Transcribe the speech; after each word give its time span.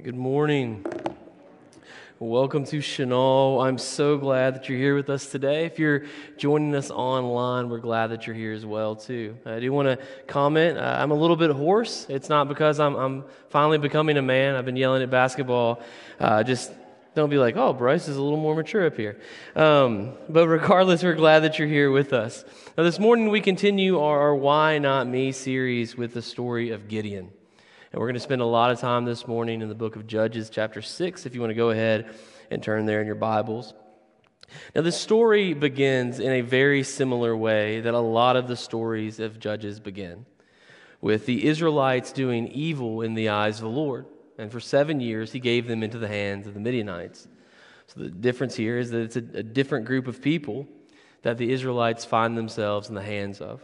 Good 0.00 0.16
morning. 0.16 0.86
Welcome 2.18 2.64
to 2.64 2.80
Chanel. 2.80 3.60
I'm 3.60 3.76
so 3.76 4.16
glad 4.16 4.54
that 4.54 4.66
you're 4.66 4.78
here 4.78 4.96
with 4.96 5.10
us 5.10 5.26
today. 5.26 5.66
If 5.66 5.78
you're 5.78 6.06
joining 6.38 6.74
us 6.74 6.90
online, 6.90 7.68
we're 7.68 7.78
glad 7.78 8.06
that 8.06 8.26
you're 8.26 8.34
here 8.34 8.54
as 8.54 8.64
well 8.64 8.96
too. 8.96 9.36
I 9.44 9.60
do 9.60 9.70
want 9.70 9.88
to 9.88 9.98
comment. 10.26 10.78
Uh, 10.78 10.96
I'm 10.98 11.10
a 11.10 11.14
little 11.14 11.36
bit 11.36 11.50
hoarse. 11.50 12.06
It's 12.08 12.30
not 12.30 12.48
because 12.48 12.80
I'm, 12.80 12.94
I'm 12.96 13.24
finally 13.50 13.76
becoming 13.76 14.16
a 14.16 14.22
man. 14.22 14.54
I've 14.56 14.64
been 14.64 14.76
yelling 14.76 15.02
at 15.02 15.10
basketball. 15.10 15.82
Uh, 16.18 16.42
just 16.42 16.72
don't 17.14 17.28
be 17.28 17.38
like, 17.38 17.56
oh, 17.58 17.74
Bryce 17.74 18.08
is 18.08 18.16
a 18.16 18.22
little 18.22 18.40
more 18.40 18.56
mature 18.56 18.86
up 18.86 18.96
here. 18.96 19.20
Um, 19.54 20.14
but 20.26 20.48
regardless, 20.48 21.02
we're 21.02 21.12
glad 21.14 21.40
that 21.40 21.58
you're 21.58 21.68
here 21.68 21.90
with 21.90 22.14
us. 22.14 22.46
Now, 22.78 22.84
this 22.84 22.98
morning 22.98 23.28
we 23.28 23.42
continue 23.42 24.00
our, 24.00 24.18
our 24.20 24.34
Why 24.34 24.78
Not 24.78 25.06
Me 25.06 25.32
series 25.32 25.98
with 25.98 26.14
the 26.14 26.22
story 26.22 26.70
of 26.70 26.88
Gideon. 26.88 27.30
And 27.92 28.00
we're 28.00 28.06
going 28.06 28.14
to 28.14 28.20
spend 28.20 28.40
a 28.40 28.46
lot 28.46 28.70
of 28.70 28.80
time 28.80 29.04
this 29.04 29.28
morning 29.28 29.60
in 29.60 29.68
the 29.68 29.74
book 29.74 29.96
of 29.96 30.06
Judges, 30.06 30.48
chapter 30.48 30.80
6, 30.80 31.26
if 31.26 31.34
you 31.34 31.42
want 31.42 31.50
to 31.50 31.54
go 31.54 31.68
ahead 31.68 32.14
and 32.50 32.62
turn 32.62 32.86
there 32.86 33.02
in 33.02 33.06
your 33.06 33.16
Bibles. 33.16 33.74
Now, 34.74 34.80
the 34.80 34.90
story 34.90 35.52
begins 35.52 36.18
in 36.18 36.32
a 36.32 36.40
very 36.40 36.84
similar 36.84 37.36
way 37.36 37.82
that 37.82 37.92
a 37.92 38.00
lot 38.00 38.36
of 38.36 38.48
the 38.48 38.56
stories 38.56 39.20
of 39.20 39.38
Judges 39.38 39.78
begin 39.78 40.24
with 41.02 41.26
the 41.26 41.46
Israelites 41.46 42.12
doing 42.12 42.48
evil 42.48 43.02
in 43.02 43.12
the 43.12 43.28
eyes 43.28 43.58
of 43.58 43.64
the 43.64 43.68
Lord. 43.68 44.06
And 44.38 44.50
for 44.50 44.58
seven 44.58 44.98
years, 44.98 45.32
he 45.32 45.38
gave 45.38 45.68
them 45.68 45.82
into 45.82 45.98
the 45.98 46.08
hands 46.08 46.46
of 46.46 46.54
the 46.54 46.60
Midianites. 46.60 47.28
So 47.88 48.00
the 48.00 48.08
difference 48.08 48.56
here 48.56 48.78
is 48.78 48.90
that 48.92 49.02
it's 49.02 49.16
a, 49.16 49.40
a 49.40 49.42
different 49.42 49.84
group 49.84 50.06
of 50.06 50.22
people 50.22 50.66
that 51.20 51.36
the 51.36 51.52
Israelites 51.52 52.06
find 52.06 52.38
themselves 52.38 52.88
in 52.88 52.94
the 52.94 53.02
hands 53.02 53.42
of. 53.42 53.62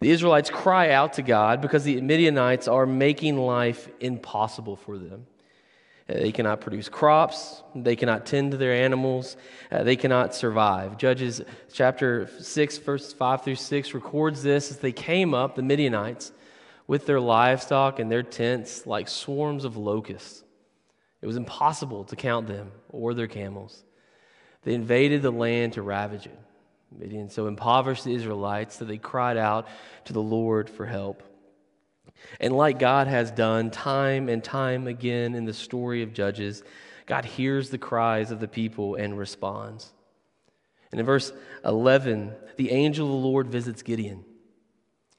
The 0.00 0.10
Israelites 0.10 0.50
cry 0.50 0.90
out 0.90 1.14
to 1.14 1.22
God 1.22 1.60
because 1.60 1.84
the 1.84 2.00
Midianites 2.00 2.68
are 2.68 2.86
making 2.86 3.38
life 3.38 3.88
impossible 4.00 4.76
for 4.76 4.98
them. 4.98 5.26
Uh, 6.08 6.14
they 6.14 6.32
cannot 6.32 6.60
produce 6.60 6.88
crops. 6.88 7.62
They 7.74 7.96
cannot 7.96 8.26
tend 8.26 8.50
to 8.50 8.56
their 8.56 8.74
animals. 8.74 9.36
Uh, 9.70 9.84
they 9.84 9.96
cannot 9.96 10.34
survive. 10.34 10.98
Judges 10.98 11.40
chapter 11.72 12.28
6, 12.38 12.78
verse 12.78 13.12
5 13.12 13.44
through 13.44 13.54
6 13.54 13.94
records 13.94 14.42
this 14.42 14.70
as 14.70 14.78
they 14.78 14.92
came 14.92 15.32
up, 15.32 15.54
the 15.54 15.62
Midianites, 15.62 16.32
with 16.86 17.06
their 17.06 17.20
livestock 17.20 17.98
and 17.98 18.10
their 18.10 18.22
tents 18.22 18.86
like 18.86 19.08
swarms 19.08 19.64
of 19.64 19.76
locusts. 19.76 20.44
It 21.22 21.26
was 21.26 21.36
impossible 21.36 22.04
to 22.04 22.16
count 22.16 22.48
them 22.48 22.70
or 22.90 23.14
their 23.14 23.26
camels. 23.26 23.82
They 24.62 24.74
invaded 24.74 25.22
the 25.22 25.30
land 25.30 25.74
to 25.74 25.82
ravage 25.82 26.26
it. 26.26 26.38
Midian 26.98 27.28
so 27.28 27.46
impoverished 27.46 28.04
the 28.04 28.14
Israelites 28.14 28.78
that 28.78 28.86
they 28.86 28.98
cried 28.98 29.36
out 29.36 29.66
to 30.06 30.12
the 30.12 30.22
Lord 30.22 30.70
for 30.70 30.86
help. 30.86 31.22
And 32.40 32.56
like 32.56 32.78
God 32.78 33.06
has 33.06 33.30
done 33.30 33.70
time 33.70 34.28
and 34.28 34.42
time 34.42 34.86
again 34.86 35.34
in 35.34 35.44
the 35.44 35.52
story 35.52 36.02
of 36.02 36.12
Judges, 36.12 36.62
God 37.06 37.24
hears 37.24 37.70
the 37.70 37.78
cries 37.78 38.30
of 38.30 38.40
the 38.40 38.48
people 38.48 38.94
and 38.94 39.18
responds. 39.18 39.92
And 40.90 41.00
in 41.00 41.06
verse 41.06 41.32
11, 41.64 42.32
the 42.56 42.70
angel 42.70 43.06
of 43.06 43.12
the 43.12 43.28
Lord 43.28 43.48
visits 43.48 43.82
Gideon. 43.82 44.24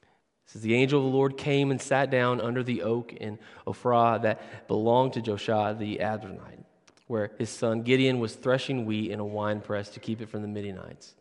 It 0.01 0.51
says, 0.51 0.61
The 0.61 0.75
angel 0.75 0.99
of 1.05 1.11
the 1.11 1.17
Lord 1.17 1.37
came 1.37 1.69
and 1.69 1.81
sat 1.81 2.09
down 2.09 2.39
under 2.39 2.63
the 2.63 2.83
oak 2.83 3.13
in 3.13 3.39
Ophrah 3.67 4.21
that 4.21 4.67
belonged 4.67 5.13
to 5.13 5.21
Joshua 5.21 5.75
the 5.77 5.97
Abiezrite, 5.97 6.63
where 7.07 7.31
his 7.37 7.49
son 7.49 7.83
Gideon 7.83 8.19
was 8.19 8.35
threshing 8.35 8.85
wheat 8.85 9.11
in 9.11 9.19
a 9.19 9.25
winepress 9.25 9.89
to 9.89 9.99
keep 9.99 10.21
it 10.21 10.29
from 10.29 10.41
the 10.41 10.47
Midianites. 10.47 11.13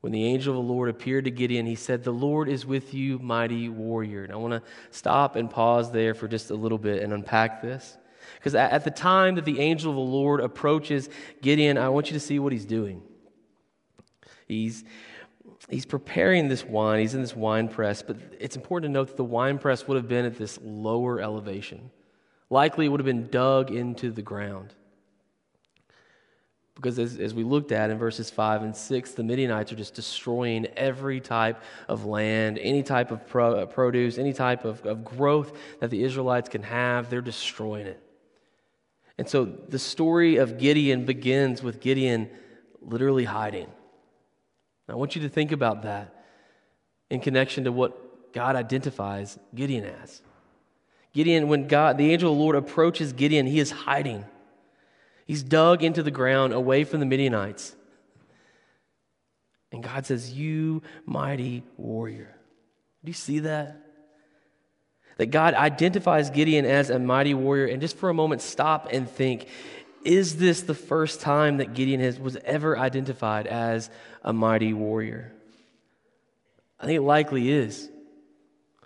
When 0.00 0.12
the 0.12 0.24
angel 0.24 0.58
of 0.58 0.64
the 0.64 0.72
Lord 0.72 0.88
appeared 0.88 1.24
to 1.24 1.30
Gideon, 1.30 1.66
he 1.66 1.74
said, 1.74 2.04
The 2.04 2.12
Lord 2.12 2.48
is 2.48 2.64
with 2.64 2.94
you, 2.94 3.18
mighty 3.18 3.68
warrior. 3.68 4.22
And 4.22 4.32
I 4.32 4.36
want 4.36 4.52
to 4.52 4.62
stop 4.90 5.34
and 5.34 5.50
pause 5.50 5.90
there 5.90 6.14
for 6.14 6.28
just 6.28 6.50
a 6.50 6.54
little 6.54 6.78
bit 6.78 7.02
and 7.02 7.12
unpack 7.12 7.62
this. 7.62 7.96
Because 8.36 8.54
at 8.54 8.84
the 8.84 8.90
time 8.90 9.34
that 9.34 9.44
the 9.44 9.58
angel 9.58 9.90
of 9.90 9.96
the 9.96 10.02
Lord 10.02 10.40
approaches 10.40 11.08
Gideon, 11.42 11.78
I 11.78 11.88
want 11.88 12.08
you 12.08 12.12
to 12.12 12.20
see 12.20 12.38
what 12.38 12.52
he's 12.52 12.66
doing. 12.66 13.02
He's, 14.46 14.84
he's 15.68 15.86
preparing 15.86 16.48
this 16.48 16.64
wine, 16.64 17.00
he's 17.00 17.14
in 17.14 17.20
this 17.20 17.34
wine 17.34 17.68
press, 17.68 18.02
but 18.02 18.16
it's 18.38 18.56
important 18.56 18.90
to 18.90 18.92
note 18.92 19.08
that 19.08 19.16
the 19.16 19.24
wine 19.24 19.58
press 19.58 19.88
would 19.88 19.96
have 19.96 20.08
been 20.08 20.24
at 20.24 20.38
this 20.38 20.58
lower 20.62 21.20
elevation. 21.20 21.90
Likely, 22.50 22.86
it 22.86 22.88
would 22.88 23.00
have 23.00 23.04
been 23.06 23.28
dug 23.28 23.70
into 23.70 24.10
the 24.10 24.22
ground. 24.22 24.74
Because 26.78 27.00
as, 27.00 27.18
as 27.18 27.34
we 27.34 27.42
looked 27.42 27.72
at 27.72 27.90
in 27.90 27.98
verses 27.98 28.30
5 28.30 28.62
and 28.62 28.76
6, 28.76 29.12
the 29.12 29.24
Midianites 29.24 29.72
are 29.72 29.76
just 29.76 29.94
destroying 29.94 30.66
every 30.76 31.20
type 31.20 31.60
of 31.88 32.04
land, 32.04 32.56
any 32.58 32.84
type 32.84 33.10
of 33.10 33.26
pro, 33.26 33.54
uh, 33.54 33.66
produce, 33.66 34.16
any 34.16 34.32
type 34.32 34.64
of, 34.64 34.86
of 34.86 35.04
growth 35.04 35.58
that 35.80 35.90
the 35.90 36.04
Israelites 36.04 36.48
can 36.48 36.62
have, 36.62 37.10
they're 37.10 37.20
destroying 37.20 37.88
it. 37.88 38.00
And 39.18 39.28
so 39.28 39.44
the 39.44 39.78
story 39.80 40.36
of 40.36 40.56
Gideon 40.56 41.04
begins 41.04 41.64
with 41.64 41.80
Gideon 41.80 42.30
literally 42.80 43.24
hiding. 43.24 43.66
I 44.88 44.94
want 44.94 45.16
you 45.16 45.22
to 45.22 45.28
think 45.28 45.50
about 45.50 45.82
that 45.82 46.24
in 47.10 47.18
connection 47.18 47.64
to 47.64 47.72
what 47.72 48.32
God 48.32 48.54
identifies 48.54 49.36
Gideon 49.52 49.84
as. 49.84 50.22
Gideon, 51.12 51.48
when 51.48 51.66
God, 51.66 51.98
the 51.98 52.12
angel 52.12 52.30
of 52.30 52.38
the 52.38 52.42
Lord 52.42 52.54
approaches 52.54 53.12
Gideon, 53.12 53.46
he 53.46 53.58
is 53.58 53.72
hiding. 53.72 54.24
He's 55.28 55.42
dug 55.42 55.84
into 55.84 56.02
the 56.02 56.10
ground 56.10 56.54
away 56.54 56.84
from 56.84 57.00
the 57.00 57.06
Midianites. 57.06 57.76
And 59.70 59.82
God 59.82 60.06
says, 60.06 60.32
You 60.32 60.82
mighty 61.04 61.62
warrior. 61.76 62.34
Do 63.04 63.10
you 63.10 63.14
see 63.14 63.40
that? 63.40 63.76
That 65.18 65.26
God 65.26 65.52
identifies 65.52 66.30
Gideon 66.30 66.64
as 66.64 66.88
a 66.88 66.98
mighty 66.98 67.34
warrior. 67.34 67.66
And 67.66 67.82
just 67.82 67.98
for 67.98 68.08
a 68.08 68.14
moment, 68.14 68.40
stop 68.40 68.88
and 68.90 69.08
think 69.08 69.46
is 70.02 70.36
this 70.36 70.62
the 70.62 70.74
first 70.74 71.20
time 71.20 71.58
that 71.58 71.74
Gideon 71.74 72.00
has, 72.00 72.18
was 72.18 72.36
ever 72.44 72.78
identified 72.78 73.46
as 73.46 73.90
a 74.22 74.32
mighty 74.32 74.72
warrior? 74.72 75.34
I 76.80 76.86
think 76.86 76.96
it 76.96 77.02
likely 77.02 77.50
is. 77.50 77.90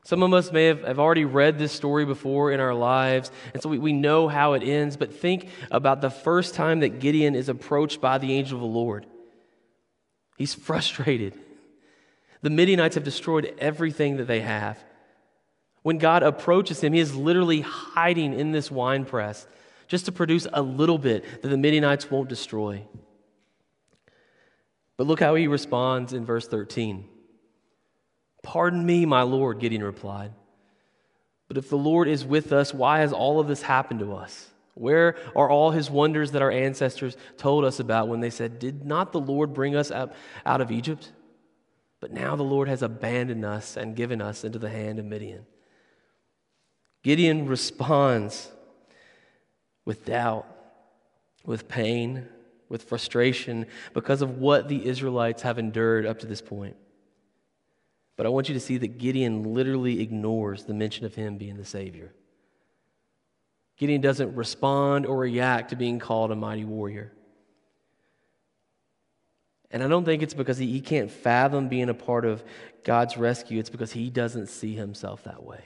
Some 0.05 0.23
of 0.23 0.33
us 0.33 0.51
may 0.51 0.67
have, 0.67 0.83
have 0.83 0.99
already 0.99 1.25
read 1.25 1.59
this 1.59 1.73
story 1.73 2.05
before 2.05 2.51
in 2.51 2.59
our 2.59 2.75
lives, 2.75 3.31
and 3.55 3.63
so 3.63 3.69
we, 3.69 3.79
we 3.79 3.93
know 3.93 4.27
how 4.27 4.55
it 4.55 4.63
ends, 4.63 4.97
but 4.97 5.15
think 5.15 5.49
about 5.71 6.01
the 6.01 6.11
first 6.11 6.55
time 6.55 6.81
that 6.81 6.99
Gideon 6.99 7.37
is 7.37 7.49
approached 7.49 8.01
by 8.01 8.19
the 8.19 8.33
angel 8.33 8.57
of 8.57 8.63
the 8.63 8.67
Lord. 8.67 9.07
He's 10.37 10.55
frustrated. 10.55 11.39
The 12.41 12.51
Midianites 12.51 12.97
have 12.97 13.05
destroyed 13.05 13.55
everything 13.59 14.17
that 14.17 14.27
they 14.27 14.41
have. 14.41 14.83
When 15.83 15.99
God 15.99 16.25
approaches 16.25 16.81
him, 16.81 16.93
he 16.93 17.01
is 17.01 17.15
literally 17.15 17.61
hiding 17.61 18.34
in 18.34 18.51
this 18.51 18.71
wine 18.71 19.05
press 19.05 19.47
just 19.87 20.07
to 20.07 20.13
produce 20.13 20.49
a 20.53 20.63
little 20.63 20.99
bit 20.99 21.25
that 21.43 21.49
the 21.49 21.57
Midianites 21.57 22.11
won't 22.11 22.29
destroy. 22.29 22.84
But 24.97 25.07
look 25.07 25.21
how 25.21 25.37
he 25.37 25.47
responds 25.47 26.13
in 26.13 26.25
verse 26.25 26.49
13. 26.49 27.09
Pardon 28.42 28.84
me, 28.84 29.06
my 29.06 29.22
Lord, 29.22 29.60
Gideon 29.60 29.82
replied. 29.82 30.32
But 31.48 31.58
if 31.58 31.69
the 31.69 31.78
Lord 31.78 32.08
is 32.08 32.25
with 32.25 32.53
us, 32.53 32.75
why 32.75 33.00
has 33.00 33.12
all 33.12 33.38
of 33.38 33.47
this 33.47 33.62
happened 33.62 34.00
to 34.00 34.14
us? 34.14 34.50
Where 34.75 35.16
are 35.36 35.50
all 35.50 35.70
his 35.70 35.91
wonders 35.91 36.32
that 36.32 36.42
our 36.42 36.50
ancestors 36.50 37.16
told 37.36 37.64
us 37.64 37.78
about 37.78 38.08
when 38.08 38.20
they 38.20 38.30
said, 38.30 38.58
Did 38.58 38.86
not 38.86 39.12
the 39.12 39.20
Lord 39.20 39.53
bring 39.53 39.76
us 39.76 39.91
up 39.91 40.14
out 40.47 40.60
of 40.60 40.72
Egypt? 40.72 41.12
But 42.00 42.12
now 42.12 42.36
the 42.36 42.42
Lord 42.42 42.69
has 42.69 42.82
abandoned 42.82 43.44
us 43.44 43.76
and 43.76 43.94
given 43.94 44.20
us 44.20 44.44
into 44.44 44.59
the 44.59 44.70
hand 44.70 44.98
of 44.98 45.04
Midian. 45.04 45.47
Gideon 47.03 47.47
responds 47.47 48.50
with 49.84 50.06
doubt, 50.06 50.47
with 51.44 51.69
pain, 51.69 52.28
with 52.69 52.84
frustration 52.84 53.66
because 53.92 54.22
of 54.22 54.38
what 54.38 54.69
the 54.69 54.86
Israelites 54.86 55.42
have 55.42 55.59
endured 55.59 56.06
up 56.06 56.19
to 56.20 56.26
this 56.26 56.41
point. 56.41 56.76
But 58.17 58.27
I 58.27 58.28
want 58.28 58.49
you 58.49 58.55
to 58.55 58.61
see 58.61 58.78
that 58.78 58.99
Gideon 58.99 59.55
literally 59.55 60.00
ignores 60.00 60.65
the 60.65 60.75
mention 60.75 61.06
of 61.06 61.15
him 61.15 61.39
being 61.39 61.56
the 61.56 61.65
Savior. 61.65 62.12
Gideon 63.78 64.01
doesn't 64.01 64.34
respond 64.34 65.07
or 65.07 65.19
react 65.19 65.71
to 65.71 65.77
being 65.77 65.98
called 65.98 66.31
a 66.31 66.36
mighty 66.36 66.65
warrior. 66.65 67.13
And 69.71 69.83
I 69.83 69.89
don't 69.89 70.04
think 70.04 70.22
it's 70.22 70.34
because 70.34 70.59
he, 70.59 70.66
he 70.66 70.81
can't 70.81 71.10
fathom 71.10 71.69
being 71.69 71.89
a 71.89 71.95
part 71.95 72.27
of 72.27 72.45
God's 72.84 73.16
rescue, 73.16 73.59
it's 73.59 73.71
because 73.71 73.92
he 73.92 74.10
doesn't 74.10 74.48
see 74.48 74.75
himself 74.75 75.25
that 75.25 75.42
way. 75.42 75.65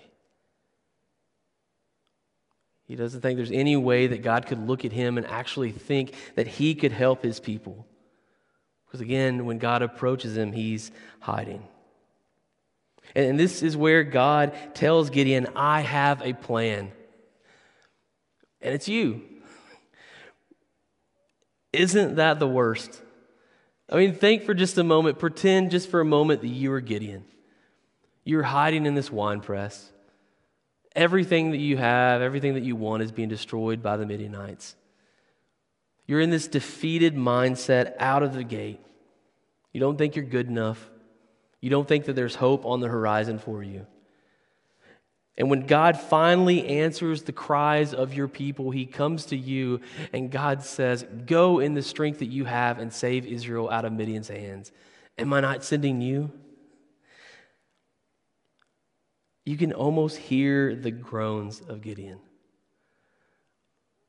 He 2.85 2.95
doesn't 2.95 3.21
think 3.21 3.37
there's 3.37 3.51
any 3.51 3.77
way 3.77 4.07
that 4.07 4.23
God 4.23 4.47
could 4.47 4.65
look 4.65 4.85
at 4.85 4.93
him 4.93 5.19
and 5.19 5.27
actually 5.27 5.73
think 5.73 6.15
that 6.37 6.47
he 6.47 6.75
could 6.77 6.93
help 6.93 7.23
his 7.23 7.41
people. 7.41 7.85
Because 8.87 9.01
again, 9.01 9.45
when 9.45 9.59
God 9.59 9.83
approaches 9.83 10.37
him, 10.37 10.53
he's 10.53 10.93
hiding. 11.19 11.67
And 13.17 13.41
this 13.41 13.63
is 13.63 13.79
where 13.79 14.05
God 14.05 14.53
tells 14.75 15.09
Gideon, 15.09 15.47
I 15.57 15.81
have 15.81 16.21
a 16.21 16.35
plan. 16.35 16.93
And 18.61 18.75
it's 18.75 18.89
you. 18.89 19.23
Isn't 21.73 22.17
that 22.17 22.39
the 22.39 22.47
worst? 22.47 23.01
I 23.91 23.97
mean, 23.97 24.15
think 24.15 24.43
for 24.43 24.53
just 24.53 24.77
a 24.77 24.85
moment, 24.85 25.19
pretend 25.19 25.71
just 25.71 25.89
for 25.89 26.01
a 26.03 26.05
moment 26.05 26.43
that 26.43 26.49
you 26.49 26.71
are 26.73 26.83
Gideon. 26.83 27.25
You're 28.23 28.43
hiding 28.43 28.85
in 28.85 28.95
this 28.95 29.11
wine 29.11 29.41
press. 29.41 29.91
Everything 30.95 31.53
that 31.53 31.59
you 31.59 31.79
have, 31.79 32.21
everything 32.21 32.53
that 32.53 32.65
you 32.65 32.77
want 32.77 33.03
is 33.03 33.13
being 33.13 33.31
destroyed 33.31 33.83
by 33.83 33.97
the 33.97 34.05
Midianites. 34.05 34.77
You're 36.07 36.21
in 36.21 36.29
this 36.29 36.49
defeated 36.49 37.17
mindset 37.17 37.95
out 37.99 38.23
of 38.23 38.35
the 38.35 38.45
gate. 38.45 38.81
You 39.73 39.81
don't 39.81 39.97
think 39.97 40.17
you're 40.17 40.25
good 40.27 40.49
enough. 40.49 40.91
You 41.67 41.71
don't 41.71 41.89
think 41.89 42.05
that 42.05 42.13
there's 42.13 42.37
hope 42.37 42.65
on 42.65 42.79
the 42.79 42.87
horizon 42.87 43.41
for 43.41 43.61
you. 43.61 43.89
And 45.37 45.51
when 45.51 45.67
God 45.67 45.99
finally 45.99 46.65
answers 46.65 47.25
the 47.25 47.33
cries 47.33 47.93
of 47.93 48.15
your 48.15 48.29
people, 48.29 48.71
he 48.71 48.87
comes 48.87 49.27
to 49.27 49.37
you 49.37 49.81
and 50.13 50.31
God 50.31 50.63
says, 50.63 51.05
Go 51.27 51.59
in 51.59 51.75
the 51.75 51.83
strength 51.83 52.21
that 52.21 52.27
you 52.27 52.45
have 52.45 52.79
and 52.79 52.93
save 52.93 53.27
Israel 53.27 53.69
out 53.69 53.85
of 53.85 53.93
Midian's 53.93 54.29
hands. 54.29 54.71
Am 55.19 55.33
I 55.33 55.41
not 55.41 55.65
sending 55.65 56.01
you? 56.01 56.31
You 59.45 59.57
can 59.57 59.73
almost 59.73 60.19
hear 60.19 60.73
the 60.73 60.93
groans 60.93 61.61
of 61.69 61.83
Gideon. 61.83 62.21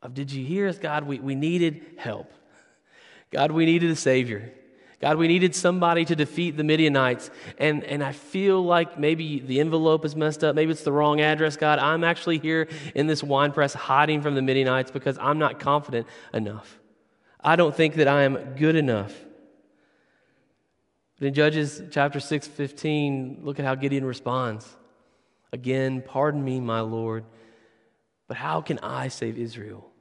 Of, 0.04 0.14
did 0.14 0.32
you 0.32 0.46
hear 0.46 0.68
us, 0.68 0.78
God? 0.78 1.06
We, 1.06 1.18
we 1.18 1.34
needed 1.34 1.84
help. 1.98 2.32
God, 3.32 3.52
we 3.52 3.66
needed 3.66 3.90
a 3.90 3.96
Savior. 3.96 4.54
God, 5.00 5.18
we 5.18 5.28
needed 5.28 5.54
somebody 5.54 6.06
to 6.06 6.16
defeat 6.16 6.58
the 6.58 6.64
Midianites. 6.64 7.30
And, 7.60 7.84
and 7.84 8.04
I 8.04 8.14
feel 8.14 8.64
like 8.64 8.98
maybe 8.98 9.40
the 9.40 9.60
envelope 9.60 10.04
is 10.06 10.16
messed 10.16 10.44
up. 10.44 10.56
Maybe 10.56 10.72
it's 10.72 10.84
the 10.84 10.92
wrong 10.92 11.22
address, 11.22 11.56
God. 11.56 11.78
I'm 11.78 12.04
actually 12.04 12.40
here 12.40 12.68
in 12.96 13.06
this 13.06 13.24
wine 13.24 13.52
press 13.52 13.76
hiding 13.76 14.22
from 14.24 14.34
the 14.34 14.42
Midianites 14.42 14.90
because 14.90 15.18
I'm 15.20 15.38
not 15.38 15.60
confident 15.60 16.08
enough. 16.34 16.80
I 17.40 17.56
don't 17.56 17.76
think 17.76 17.96
that 17.96 18.08
I 18.08 18.24
am 18.24 18.56
good 18.56 18.76
enough. 18.76 19.14
But 21.20 21.28
in 21.28 21.34
Judges 21.36 21.82
chapter 21.92 22.20
6, 22.20 22.48
15, 22.48 23.40
look 23.44 23.60
at 23.60 23.66
how 23.66 23.76
Gideon 23.76 24.04
responds. 24.04 24.68
Again, 25.54 26.02
pardon 26.02 26.44
me, 26.44 26.60
my 26.60 26.82
Lord, 26.82 27.24
but 28.28 28.36
how 28.36 28.62
can 28.62 28.80
I 28.80 29.10
save 29.10 29.38
Israel? 29.38 29.92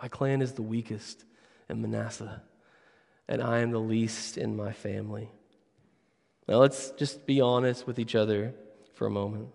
My 0.00 0.08
clan 0.08 0.42
is 0.42 0.52
the 0.52 0.62
weakest 0.62 1.24
in 1.68 1.80
Manasseh 1.80 2.42
and 3.32 3.42
I 3.42 3.60
am 3.60 3.70
the 3.70 3.80
least 3.80 4.36
in 4.36 4.54
my 4.54 4.72
family. 4.72 5.30
Now, 6.46 6.56
let's 6.56 6.90
just 6.90 7.24
be 7.24 7.40
honest 7.40 7.86
with 7.86 7.98
each 7.98 8.14
other 8.14 8.52
for 8.92 9.06
a 9.06 9.10
moment. 9.10 9.48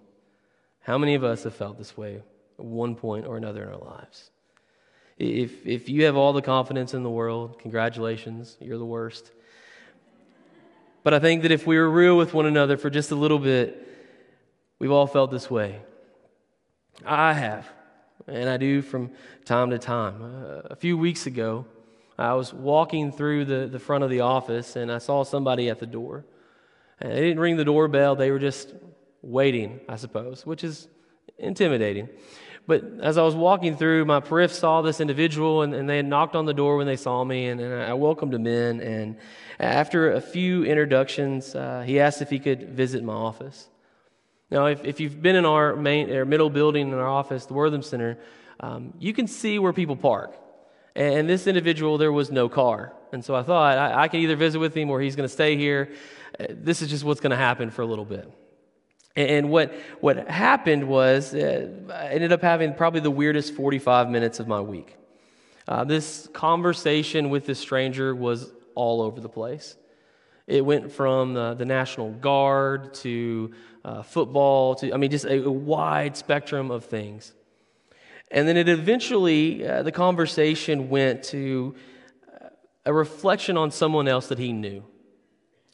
How 0.80 0.98
many 0.98 1.14
of 1.14 1.24
us 1.24 1.44
have 1.44 1.54
felt 1.54 1.78
this 1.78 1.96
way 1.96 2.24
at 2.58 2.66
one 2.66 2.96
point 2.96 3.28
or 3.28 3.38
another 3.38 3.62
in 3.62 3.70
our 3.70 3.78
lives? 3.78 4.32
If, 5.20 5.64
if 5.68 5.90
you 5.90 6.06
have 6.06 6.18
all 6.18 6.34
the 6.34 6.42
confidence 6.42 6.96
in 6.96 7.04
the 7.04 7.10
world, 7.12 7.60
congratulations, 7.60 8.58
you're 8.60 8.80
the 8.80 8.86
worst. 8.86 9.32
But 11.04 11.14
I 11.14 11.20
think 11.20 11.44
that 11.44 11.52
if 11.52 11.68
we 11.68 11.78
were 11.78 11.88
real 11.88 12.18
with 12.18 12.34
one 12.34 12.48
another 12.48 12.78
for 12.78 12.90
just 12.90 13.12
a 13.12 13.16
little 13.16 13.38
bit, 13.38 13.88
we've 14.80 14.92
all 14.92 15.06
felt 15.06 15.30
this 15.30 15.52
way. 15.52 15.82
I 17.06 17.34
have, 17.34 17.70
and 18.26 18.50
I 18.50 18.58
do 18.58 18.82
from 18.82 19.12
time 19.46 19.70
to 19.70 19.78
time. 19.78 20.24
Uh, 20.24 20.62
a 20.64 20.76
few 20.76 20.98
weeks 20.98 21.28
ago, 21.28 21.68
I 22.18 22.34
was 22.34 22.54
walking 22.54 23.12
through 23.12 23.46
the, 23.46 23.68
the 23.68 23.80
front 23.80 24.04
of 24.04 24.10
the 24.10 24.22
office 24.22 24.76
and 24.76 24.92
I 24.92 24.98
saw 24.98 25.24
somebody 25.24 25.70
at 25.70 25.80
the 25.80 25.86
door. 25.86 26.26
And 27.00 27.12
they 27.12 27.22
didn't 27.22 27.40
ring 27.40 27.58
the 27.58 27.66
doorbell, 27.66 28.16
they 28.16 28.32
were 28.32 28.40
just 28.40 28.74
waiting, 29.22 29.80
I 29.88 29.98
suppose, 29.98 30.46
which 30.46 30.64
is 30.64 30.88
intimidating. 31.38 32.10
But 32.66 32.84
as 33.02 33.18
I 33.18 33.24
was 33.24 33.36
walking 33.36 33.78
through, 33.78 34.04
my 34.06 34.20
periph 34.20 34.52
saw 34.52 34.82
this 34.82 35.00
individual 35.00 35.62
and, 35.62 35.74
and 35.74 35.90
they 35.90 35.98
had 35.98 36.06
knocked 36.06 36.36
on 36.36 36.46
the 36.46 36.54
door 36.54 36.76
when 36.76 36.86
they 36.86 36.98
saw 36.98 37.24
me, 37.24 37.48
and, 37.48 37.62
and 37.62 37.82
I 37.82 37.94
welcomed 37.94 38.34
him 38.34 38.46
in. 38.46 38.82
And 38.82 39.18
after 39.58 40.12
a 40.12 40.20
few 40.20 40.66
introductions, 40.66 41.56
uh, 41.56 41.84
he 41.86 42.02
asked 42.02 42.22
if 42.22 42.30
he 42.30 42.40
could 42.40 42.70
visit 42.70 43.04
my 43.04 43.14
office. 43.14 43.70
Now, 44.52 44.66
if, 44.66 44.84
if 44.84 45.00
you've 45.00 45.22
been 45.22 45.38
in 45.38 45.46
our 45.46 45.78
main, 45.78 46.14
our 46.14 46.26
middle 46.26 46.50
building 46.50 46.90
in 46.90 46.94
our 46.94 47.08
office, 47.08 47.46
the 47.46 47.54
Wortham 47.54 47.84
Center, 47.84 48.18
um, 48.60 48.94
you 49.00 49.14
can 49.14 49.28
see 49.28 49.60
where 49.60 49.72
people 49.72 49.96
park. 49.96 50.38
And 50.98 51.30
this 51.30 51.46
individual, 51.46 52.00
there 52.00 52.12
was 52.12 52.32
no 52.32 52.50
car. 52.50 52.92
And 53.12 53.24
so 53.24 53.36
I 53.36 53.44
thought 53.44 53.78
I, 53.78 54.04
I 54.04 54.08
can 54.08 54.20
either 54.20 54.36
visit 54.36 54.58
with 54.58 54.76
him 54.76 54.90
or 54.90 55.00
he's 55.00 55.16
going 55.16 55.30
to 55.30 55.34
stay 55.34 55.56
here. 55.56 55.92
Uh, 56.40 56.48
this 56.50 56.82
is 56.82 56.90
just 56.90 57.04
what's 57.04 57.22
going 57.22 57.32
to 57.32 57.38
happen 57.38 57.70
for 57.70 57.84
a 57.84 57.86
little 57.86 58.04
bit. 58.04 58.28
And 59.16 59.52
what, 59.52 59.76
what 60.00 60.28
happened 60.28 60.88
was 60.88 61.36
uh, 61.36 61.70
I 61.94 62.08
ended 62.08 62.32
up 62.32 62.42
having 62.42 62.74
probably 62.74 63.02
the 63.02 63.12
weirdest 63.12 63.54
45 63.54 64.10
minutes 64.10 64.40
of 64.40 64.48
my 64.48 64.60
week. 64.60 64.96
Uh, 65.68 65.84
this 65.84 66.30
conversation 66.34 67.30
with 67.30 67.46
this 67.46 67.60
stranger 67.60 68.16
was 68.16 68.52
all 68.74 69.04
over 69.04 69.22
the 69.22 69.30
place. 69.30 69.76
It 70.48 70.66
went 70.66 70.92
from 70.92 71.36
the, 71.36 71.54
the 71.54 71.66
National 71.66 72.10
Guard 72.10 72.96
to 72.96 73.54
uh, 73.86 74.02
football 74.02 74.74
to, 74.76 74.92
I 74.92 74.98
mean, 74.98 75.12
just 75.12 75.26
a, 75.26 75.44
a 75.44 75.52
wide 75.52 76.18
spectrum 76.18 76.72
of 76.72 76.86
things. 76.86 77.34
And 78.30 78.48
then 78.48 78.58
it 78.58 78.68
eventually, 78.68 79.66
uh, 79.66 79.84
the 79.84 79.92
conversation 79.92 80.90
went 80.90 81.24
to 81.24 81.76
uh, 82.34 82.50
a 82.86 82.94
reflection 82.94 83.58
on 83.58 83.72
someone 83.72 84.08
else 84.08 84.28
that 84.28 84.40
he 84.40 84.52
knew. 84.52 84.84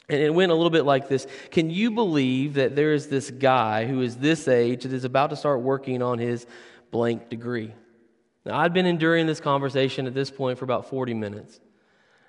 And 0.10 0.22
it 0.22 0.34
went 0.34 0.52
a 0.52 0.56
little 0.56 0.70
bit 0.70 0.86
like 0.86 1.08
this 1.08 1.26
Can 1.50 1.70
you 1.70 1.92
believe 1.92 2.56
that 2.56 2.76
there 2.76 2.94
is 2.94 3.08
this 3.08 3.32
guy 3.32 3.86
who 3.86 4.02
is 4.02 4.18
this 4.18 4.48
age 4.48 4.84
that 4.84 4.94
is 4.94 5.06
about 5.06 5.30
to 5.32 5.36
start 5.36 5.62
working 5.62 6.02
on 6.02 6.20
his 6.20 6.46
blank 6.92 7.30
degree? 7.30 7.74
Now, 8.46 8.60
I'd 8.60 8.74
been 8.74 8.86
enduring 8.86 9.26
this 9.26 9.40
conversation 9.40 10.06
at 10.06 10.14
this 10.14 10.30
point 10.30 10.60
for 10.60 10.66
about 10.66 10.90
40 10.90 11.14
minutes. 11.14 11.60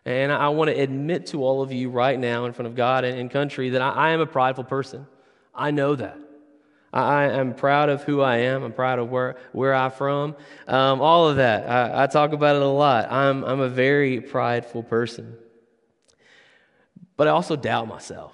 And 0.05 0.31
I 0.31 0.51
want 0.51 0.69
to 0.69 0.79
admit 0.79 1.27
to 1.29 1.43
all 1.43 1.63
of 1.63 1.73
you 1.73 1.91
right 1.91 2.19
now 2.19 2.45
in 2.45 2.53
front 2.53 2.69
of 2.69 2.77
God 2.77 3.05
and 3.05 3.31
country 3.31 3.71
that 3.71 3.83
I 3.83 4.11
am 4.11 4.21
a 4.21 4.27
prideful 4.27 4.65
person. 4.65 5.07
I 5.55 5.71
know 5.71 5.95
that. 5.97 6.19
I 6.95 7.25
am 7.25 7.55
proud 7.55 7.89
of 7.89 8.05
who 8.05 8.21
I 8.21 8.37
am. 8.37 8.63
I'm 8.63 8.73
proud 8.73 9.01
of 9.01 9.11
where, 9.11 9.35
where 9.51 9.75
I'm 9.75 9.91
from. 9.91 10.37
Um, 10.69 11.01
all 11.01 11.29
of 11.29 11.37
that. 11.37 11.69
I, 11.69 12.05
I, 12.05 12.07
talk 12.07 12.33
about 12.33 12.55
it 12.55 12.63
a 12.63 12.67
lot. 12.67 13.11
I'm, 13.11 13.43
I'm 13.43 13.59
a 13.59 13.69
very 13.69 14.21
prideful 14.21 14.85
person. 14.85 15.37
But 17.17 17.27
I 17.27 17.33
also 17.33 17.57
doubt 17.57 17.89
myself. 17.89 18.33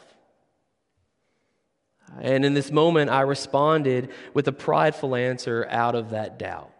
And 2.21 2.45
in 2.45 2.53
this 2.53 2.71
moment, 2.71 3.11
I 3.11 3.23
responded 3.23 4.11
with 4.35 4.47
a 4.47 4.53
prideful 4.53 5.15
answer 5.15 5.67
out 5.71 5.95
of 5.95 6.11
that 6.11 6.39
doubt. 6.39 6.71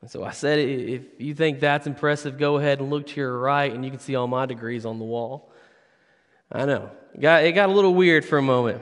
And 0.00 0.10
so 0.10 0.24
I 0.24 0.30
said, 0.30 0.60
if 0.60 1.02
you 1.18 1.34
think 1.34 1.60
that's 1.60 1.86
impressive, 1.86 2.38
go 2.38 2.56
ahead 2.56 2.80
and 2.80 2.88
look 2.88 3.08
to 3.08 3.20
your 3.20 3.36
right, 3.38 3.70
and 3.70 3.84
you 3.84 3.90
can 3.90 4.00
see 4.00 4.14
all 4.14 4.28
my 4.28 4.46
degrees 4.46 4.86
on 4.86 4.98
the 4.98 5.04
wall. 5.04 5.52
I 6.50 6.64
know. 6.64 6.90
It 7.14 7.20
got, 7.20 7.44
it 7.44 7.52
got 7.52 7.68
a 7.68 7.72
little 7.72 7.94
weird 7.94 8.24
for 8.24 8.38
a 8.38 8.42
moment. 8.42 8.80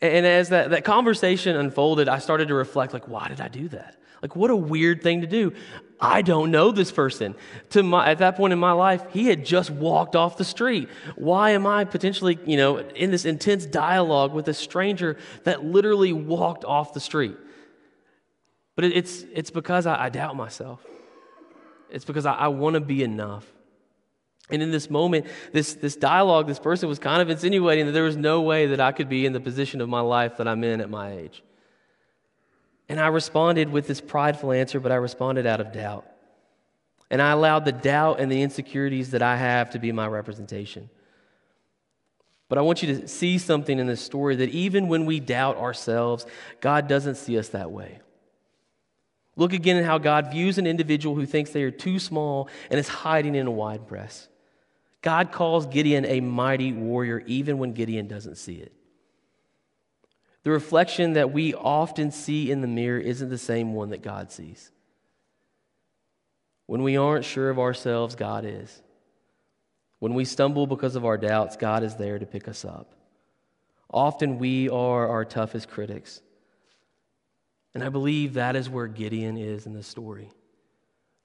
And 0.00 0.24
as 0.26 0.50
that, 0.50 0.70
that 0.70 0.84
conversation 0.84 1.56
unfolded, 1.56 2.08
I 2.08 2.18
started 2.18 2.48
to 2.48 2.54
reflect, 2.54 2.92
like, 2.92 3.08
why 3.08 3.28
did 3.28 3.40
I 3.40 3.48
do 3.48 3.68
that? 3.68 3.96
Like, 4.22 4.36
what 4.36 4.50
a 4.50 4.56
weird 4.56 5.02
thing 5.02 5.20
to 5.20 5.26
do. 5.26 5.52
I 6.00 6.22
don't 6.22 6.50
know 6.50 6.70
this 6.70 6.92
person. 6.92 7.34
To 7.70 7.82
my, 7.82 8.08
at 8.10 8.18
that 8.18 8.36
point 8.36 8.52
in 8.52 8.58
my 8.58 8.72
life, 8.72 9.02
he 9.10 9.26
had 9.26 9.44
just 9.44 9.70
walked 9.70 10.14
off 10.14 10.36
the 10.36 10.44
street. 10.44 10.88
Why 11.16 11.50
am 11.50 11.66
I 11.66 11.84
potentially, 11.84 12.38
you 12.46 12.56
know, 12.56 12.78
in 12.78 13.10
this 13.10 13.24
intense 13.24 13.66
dialogue 13.66 14.32
with 14.32 14.48
a 14.48 14.54
stranger 14.54 15.16
that 15.44 15.64
literally 15.64 16.12
walked 16.12 16.64
off 16.64 16.94
the 16.94 17.00
street? 17.00 17.36
But 18.76 18.84
it, 18.84 18.96
it's, 18.96 19.24
it's 19.34 19.50
because 19.50 19.86
I, 19.86 20.04
I, 20.04 20.08
doubt 20.08 20.36
myself. 20.36 20.84
It's 21.90 22.04
because 22.04 22.26
I, 22.26 22.34
I 22.34 22.48
want 22.48 22.74
to 22.74 22.80
be 22.80 23.02
enough. 23.02 23.44
And 24.50 24.62
in 24.62 24.70
this 24.70 24.88
moment, 24.88 25.26
this, 25.52 25.74
this 25.74 25.96
dialogue, 25.96 26.46
this 26.46 26.58
person 26.58 26.88
was 26.88 26.98
kind 26.98 27.20
of 27.20 27.28
insinuating 27.28 27.86
that 27.86 27.92
there 27.92 28.04
was 28.04 28.16
no 28.16 28.40
way 28.40 28.66
that 28.66 28.80
I 28.80 28.92
could 28.92 29.08
be 29.08 29.26
in 29.26 29.32
the 29.32 29.40
position 29.40 29.80
of 29.80 29.88
my 29.88 30.00
life 30.00 30.38
that 30.38 30.48
I'm 30.48 30.64
in 30.64 30.80
at 30.80 30.88
my 30.88 31.12
age. 31.12 31.42
And 32.88 32.98
I 32.98 33.08
responded 33.08 33.70
with 33.70 33.86
this 33.86 34.00
prideful 34.00 34.52
answer, 34.52 34.80
but 34.80 34.90
I 34.90 34.96
responded 34.96 35.46
out 35.46 35.60
of 35.60 35.72
doubt. 35.72 36.06
And 37.10 37.20
I 37.20 37.32
allowed 37.32 37.64
the 37.64 37.72
doubt 37.72 38.20
and 38.20 38.32
the 38.32 38.42
insecurities 38.42 39.10
that 39.10 39.22
I 39.22 39.36
have 39.36 39.70
to 39.70 39.78
be 39.78 39.92
my 39.92 40.06
representation. 40.06 40.88
But 42.48 42.56
I 42.56 42.62
want 42.62 42.82
you 42.82 42.94
to 42.94 43.08
see 43.08 43.36
something 43.36 43.78
in 43.78 43.86
this 43.86 44.00
story 44.00 44.36
that 44.36 44.48
even 44.50 44.88
when 44.88 45.04
we 45.04 45.20
doubt 45.20 45.58
ourselves, 45.58 46.24
God 46.60 46.88
doesn't 46.88 47.16
see 47.16 47.38
us 47.38 47.50
that 47.50 47.70
way. 47.70 48.00
Look 49.36 49.52
again 49.52 49.76
at 49.76 49.84
how 49.84 49.98
God 49.98 50.30
views 50.32 50.58
an 50.58 50.66
individual 50.66 51.14
who 51.14 51.26
thinks 51.26 51.50
they 51.50 51.62
are 51.62 51.70
too 51.70 51.98
small 51.98 52.48
and 52.70 52.80
is 52.80 52.88
hiding 52.88 53.34
in 53.34 53.46
a 53.46 53.50
wide 53.50 53.86
press. 53.86 54.28
God 55.02 55.30
calls 55.30 55.66
Gideon 55.66 56.04
a 56.04 56.20
mighty 56.20 56.72
warrior 56.72 57.22
even 57.26 57.58
when 57.58 57.72
Gideon 57.72 58.08
doesn't 58.08 58.36
see 58.36 58.56
it. 58.56 58.72
The 60.42 60.50
reflection 60.50 61.12
that 61.12 61.32
we 61.32 61.54
often 61.54 62.10
see 62.10 62.50
in 62.50 62.60
the 62.60 62.66
mirror 62.66 62.98
isn't 62.98 63.28
the 63.28 63.38
same 63.38 63.74
one 63.74 63.90
that 63.90 64.02
God 64.02 64.32
sees. 64.32 64.70
When 66.66 66.82
we 66.82 66.96
aren't 66.96 67.24
sure 67.24 67.50
of 67.50 67.58
ourselves, 67.58 68.14
God 68.14 68.44
is. 68.44 68.82
When 70.00 70.14
we 70.14 70.24
stumble 70.24 70.66
because 70.66 70.96
of 70.96 71.04
our 71.04 71.18
doubts, 71.18 71.56
God 71.56 71.82
is 71.82 71.96
there 71.96 72.18
to 72.18 72.26
pick 72.26 72.48
us 72.48 72.64
up. 72.64 72.92
Often 73.90 74.38
we 74.38 74.68
are 74.68 75.08
our 75.08 75.24
toughest 75.24 75.68
critics. 75.68 76.20
And 77.74 77.82
I 77.82 77.88
believe 77.88 78.34
that 78.34 78.56
is 78.56 78.68
where 78.68 78.86
Gideon 78.86 79.36
is 79.36 79.66
in 79.66 79.72
the 79.72 79.82
story. 79.82 80.30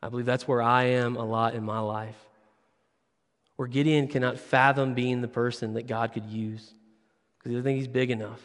I 0.01 0.10
believe 0.10 0.25
that's 0.25 0.48
where 0.48 0.62
I 0.62 0.84
am 0.84 1.15
a 1.15 1.25
lot 1.25 1.56
in 1.56 1.63
my 1.63 1.80
life 1.80 2.18
where 3.55 3.67
Gideon 3.67 4.07
cannot 4.07 4.39
fathom 4.39 4.93
being 4.93 5.22
the 5.22 5.27
person 5.27 5.74
that 5.74 5.88
God 5.88 6.13
could 6.13 6.25
use. 6.25 6.74
because 7.38 7.51
he 7.51 7.55
doesn't 7.55 7.63
think 7.63 7.77
he's 7.77 7.88
big 7.88 8.12
enough. 8.12 8.41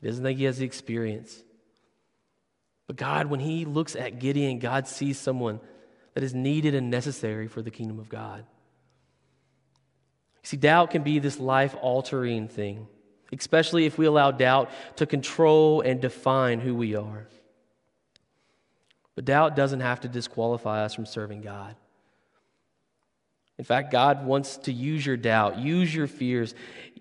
He 0.00 0.06
doesn't 0.06 0.24
think 0.24 0.38
he 0.38 0.44
has 0.44 0.58
the 0.58 0.64
experience. 0.64 1.42
But 2.86 2.96
God, 2.96 3.26
when 3.26 3.40
he 3.40 3.64
looks 3.64 3.96
at 3.96 4.18
Gideon, 4.18 4.58
God 4.58 4.86
sees 4.86 5.18
someone 5.18 5.60
that 6.14 6.22
is 6.22 6.34
needed 6.34 6.74
and 6.74 6.90
necessary 6.90 7.48
for 7.48 7.62
the 7.62 7.70
kingdom 7.70 7.98
of 7.98 8.08
God. 8.08 8.44
See, 10.42 10.58
doubt 10.58 10.90
can 10.90 11.02
be 11.02 11.18
this 11.18 11.40
life 11.40 11.74
altering 11.80 12.48
thing, 12.48 12.86
especially 13.32 13.86
if 13.86 13.96
we 13.96 14.06
allow 14.06 14.30
doubt 14.30 14.70
to 14.96 15.06
control 15.06 15.80
and 15.80 16.00
define 16.00 16.60
who 16.60 16.74
we 16.74 16.94
are. 16.94 17.26
But 19.14 19.24
doubt 19.24 19.56
doesn't 19.56 19.80
have 19.80 20.00
to 20.00 20.08
disqualify 20.08 20.84
us 20.84 20.94
from 20.94 21.06
serving 21.06 21.40
God. 21.40 21.76
In 23.58 23.64
fact, 23.64 23.92
God 23.92 24.26
wants 24.26 24.56
to 24.58 24.72
use 24.72 25.06
your 25.06 25.16
doubt, 25.16 25.58
use 25.58 25.94
your 25.94 26.06
fears. 26.06 26.54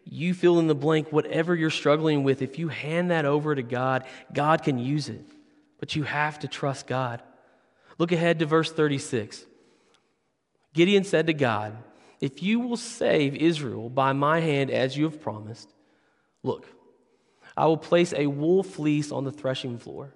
You 0.05 0.33
fill 0.33 0.59
in 0.59 0.67
the 0.67 0.75
blank, 0.75 1.11
whatever 1.11 1.55
you're 1.55 1.69
struggling 1.69 2.23
with. 2.23 2.41
If 2.41 2.59
you 2.59 2.67
hand 2.67 3.11
that 3.11 3.25
over 3.25 3.55
to 3.55 3.63
God, 3.63 4.05
God 4.33 4.63
can 4.63 4.77
use 4.77 5.09
it. 5.09 5.25
But 5.79 5.95
you 5.95 6.03
have 6.03 6.39
to 6.39 6.47
trust 6.47 6.87
God. 6.87 7.21
Look 7.97 8.11
ahead 8.11 8.39
to 8.39 8.45
verse 8.45 8.71
36. 8.71 9.45
Gideon 10.73 11.03
said 11.03 11.27
to 11.27 11.33
God, 11.33 11.77
If 12.19 12.43
you 12.43 12.59
will 12.59 12.77
save 12.77 13.35
Israel 13.35 13.89
by 13.89 14.13
my 14.13 14.39
hand 14.39 14.71
as 14.71 14.97
you 14.97 15.05
have 15.05 15.21
promised, 15.21 15.69
look, 16.43 16.67
I 17.55 17.65
will 17.65 17.77
place 17.77 18.13
a 18.13 18.27
wool 18.27 18.63
fleece 18.63 19.11
on 19.11 19.23
the 19.23 19.31
threshing 19.31 19.77
floor. 19.77 20.13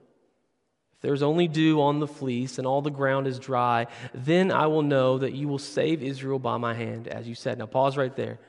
If 0.97 1.03
there's 1.03 1.21
only 1.21 1.47
dew 1.47 1.79
on 1.79 1.99
the 1.99 2.07
fleece 2.07 2.57
and 2.57 2.65
all 2.65 2.81
the 2.81 2.89
ground 2.89 3.27
is 3.27 3.37
dry, 3.37 3.85
then 4.15 4.51
I 4.51 4.65
will 4.65 4.81
know 4.81 5.19
that 5.19 5.33
you 5.33 5.47
will 5.47 5.59
save 5.59 6.01
Israel 6.01 6.39
by 6.39 6.57
my 6.57 6.73
hand, 6.73 7.07
as 7.07 7.27
you 7.27 7.35
said. 7.35 7.59
Now, 7.59 7.67
pause 7.67 7.97
right 7.97 8.15
there. 8.15 8.39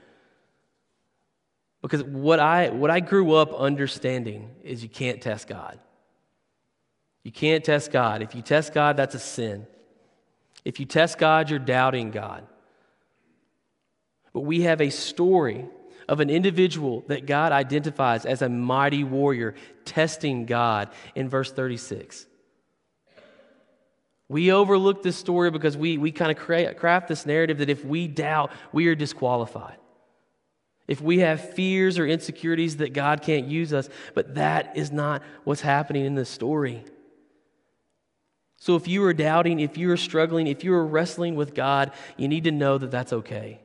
Because 1.83 2.03
what 2.03 2.41
I, 2.41 2.71
what 2.71 2.91
I 2.91 3.01
grew 3.01 3.35
up 3.35 3.55
understanding 3.55 4.51
is 4.65 4.83
you 4.83 4.89
can't 4.89 5.21
test 5.21 5.47
God. 5.47 5.79
You 7.23 7.33
can't 7.33 7.63
test 7.63 7.93
God. 7.93 8.23
If 8.23 8.35
you 8.35 8.41
test 8.41 8.73
God, 8.73 8.97
that's 8.97 9.15
a 9.15 9.19
sin. 9.19 9.67
If 10.65 10.81
you 10.81 10.87
test 10.87 11.19
God, 11.19 11.51
you're 11.51 11.59
doubting 11.59 12.11
God. 12.11 12.47
But 14.33 14.41
we 14.41 14.63
have 14.63 14.81
a 14.81 14.89
story 14.89 15.67
of 16.09 16.21
an 16.21 16.31
individual 16.31 17.05
that 17.09 17.27
God 17.27 17.53
identifies 17.53 18.25
as 18.25 18.41
a 18.41 18.49
mighty 18.49 19.05
warrior 19.05 19.55
testing 19.85 20.47
God 20.47 20.89
in 21.15 21.29
verse 21.29 21.53
36. 21.53 22.27
We 24.29 24.53
overlook 24.53 25.03
this 25.03 25.17
story 25.17 25.51
because 25.51 25.77
we, 25.77 25.97
we 25.97 26.13
kind 26.13 26.31
of 26.31 26.37
craft 26.77 27.09
this 27.09 27.25
narrative 27.25 27.59
that 27.59 27.71
if 27.71 27.85
we 27.85 28.09
doubt, 28.09 28.53
we 28.73 28.87
are 28.89 28.95
disqualified. 28.95 29.77
If 30.87 31.01
we 31.01 31.19
have 31.19 31.55
fears 31.55 31.99
or 31.99 32.07
insecurities 32.07 32.79
that 32.79 32.93
God 32.93 33.23
can't 33.23 33.47
use 33.47 33.73
us, 33.73 33.89
but 34.15 34.35
that 34.35 34.77
is 34.77 34.91
not 34.91 35.23
what's 35.45 35.61
happening 35.61 36.05
in 36.05 36.15
this 36.15 36.31
story. 36.31 36.85
So 38.57 38.75
if 38.75 38.89
you 38.89 39.05
are 39.05 39.15
doubting, 39.15 39.61
if 39.61 39.79
you 39.79 39.91
are 39.91 39.97
struggling, 39.97 40.47
if 40.47 40.65
you 40.65 40.75
are 40.75 40.85
wrestling 40.85 41.37
with 41.37 41.55
God, 41.55 41.93
you 42.17 42.27
need 42.27 42.45
to 42.45 42.51
know 42.51 42.77
that 42.77 42.91
that's 42.91 43.13
okay. 43.13 43.61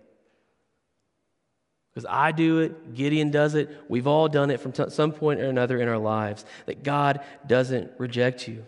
Because 1.90 2.08
I 2.10 2.32
do 2.32 2.60
it, 2.60 2.94
Gideon 2.94 3.32
does 3.32 3.56
it, 3.56 3.70
we've 3.88 4.08
all 4.08 4.28
done 4.28 4.50
it 4.50 4.60
from 4.60 4.72
t- 4.72 4.90
some 4.90 5.12
point 5.12 5.40
or 5.40 5.46
another 5.46 5.80
in 5.80 5.88
our 5.88 5.98
lives, 5.98 6.46
that 6.66 6.84
God 6.84 7.22
doesn't 7.46 7.92
reject 7.98 8.48
you. 8.48 8.66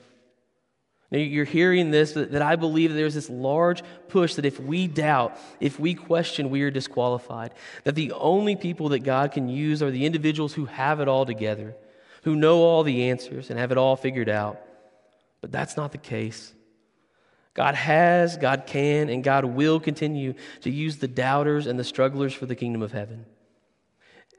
You're 1.22 1.46
hearing 1.46 1.92
this, 1.92 2.14
that 2.14 2.42
I 2.42 2.56
believe 2.56 2.94
there's 2.94 3.14
this 3.14 3.30
large 3.30 3.84
push 4.08 4.36
that 4.36 4.46
if 4.46 4.60
we 4.60 4.88
doubt, 4.88 5.38
if 5.60 5.80
we 5.80 5.94
question, 5.94 6.50
we 6.50 6.62
are 6.64 6.72
disqualified. 6.72 7.54
That 7.84 7.96
the 7.96 8.12
only 8.14 8.56
people 8.56 8.90
that 8.90 9.00
God 9.00 9.32
can 9.32 9.48
use 9.48 9.82
are 9.84 9.92
the 9.92 10.06
individuals 10.06 10.54
who 10.54 10.66
have 10.66 11.00
it 11.00 11.08
all 11.08 11.26
together, 11.26 11.76
who 12.24 12.36
know 12.36 12.60
all 12.60 12.84
the 12.84 13.10
answers 13.10 13.50
and 13.50 13.60
have 13.60 13.72
it 13.72 13.78
all 13.78 13.96
figured 13.96 14.30
out. 14.30 14.60
But 15.42 15.52
that's 15.52 15.78
not 15.78 15.92
the 15.92 15.98
case. 15.98 16.54
God 17.54 17.76
has, 17.76 18.36
God 18.36 18.64
can, 18.66 19.10
and 19.10 19.24
God 19.24 19.46
will 19.46 19.80
continue 19.80 20.34
to 20.62 20.70
use 20.70 20.98
the 20.98 21.08
doubters 21.08 21.68
and 21.68 21.80
the 21.80 21.84
strugglers 21.84 22.34
for 22.34 22.48
the 22.48 22.56
kingdom 22.56 22.82
of 22.82 22.92
heaven. 22.92 23.26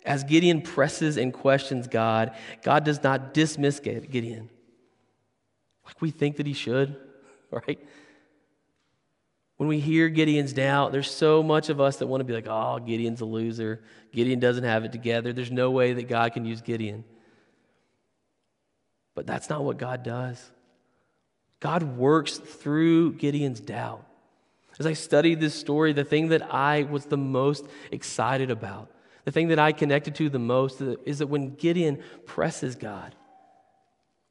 As 0.04 0.25
Gideon 0.25 0.62
presses 0.62 1.16
and 1.16 1.33
questions 1.33 1.88
God, 1.88 2.33
God 2.62 2.85
does 2.85 3.02
not 3.02 3.33
dismiss 3.33 3.80
Gideon 3.80 4.50
like 5.87 6.00
we 6.00 6.11
think 6.11 6.37
that 6.37 6.47
he 6.47 6.52
should, 6.52 6.97
right? 7.50 7.78
When 9.57 9.69
we 9.69 9.81
hear 9.81 10.09
Gideon's 10.09 10.52
doubt, 10.52 10.93
there's 10.93 11.11
so 11.11 11.43
much 11.43 11.71
of 11.71 11.81
us 11.81 11.97
that 11.97 12.07
want 12.07 12.21
to 12.21 12.25
be 12.25 12.35
like, 12.35 12.47
oh, 12.47 12.78
Gideon's 12.78 13.23
a 13.23 13.25
loser. 13.25 13.83
Gideon 14.12 14.38
doesn't 14.38 14.64
have 14.64 14.85
it 14.85 14.93
together. 14.93 15.33
There's 15.33 15.50
no 15.50 15.71
way 15.71 15.95
that 15.95 16.09
God 16.09 16.35
can 16.35 16.45
use 16.45 16.61
Gideon. 16.61 17.05
But 19.14 19.26
that's 19.26 19.49
not 19.49 19.64
what 19.64 19.78
God 19.78 20.02
does. 20.02 20.50
God 21.61 21.83
works 21.97 22.37
through 22.37 23.14
Gideon's 23.14 23.61
doubt. 23.61 24.05
As 24.78 24.87
I 24.87 24.93
studied 24.93 25.40
this 25.40 25.55
story, 25.55 25.95
the 25.95 26.05
thing 26.05 26.28
that 26.28 26.52
I 26.55 26.83
was 26.83 27.07
the 27.07 27.16
most 27.16 27.64
excited 27.90 28.50
about, 28.50 28.90
the 29.25 29.33
thing 29.33 29.49
that 29.49 29.59
I 29.59 29.73
connected 29.73 30.14
to 30.16 30.28
the 30.28 30.38
most, 30.38 30.83
uh, 30.83 30.97
is 31.07 31.21
that 31.21 31.28
when 31.28 31.55
Gideon 31.55 32.02
presses 32.26 32.76
God, 32.76 33.14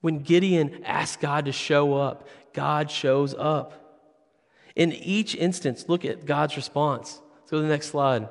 when 0.05 0.19
Gideon 0.19 0.83
asks 0.85 1.17
God 1.19 1.45
to 1.45 1.51
show 1.51 1.95
up, 1.95 2.27
God 2.53 2.91
shows 2.91 3.33
up. 3.33 4.05
In 4.75 4.93
each 4.93 5.33
instance, 5.33 5.85
look 5.87 6.05
at 6.05 6.27
God's 6.27 6.55
response. 6.55 7.19
Let's 7.39 7.49
go 7.49 7.57
to 7.57 7.63
the 7.63 7.69
next 7.69 7.87
slide. 7.87 8.29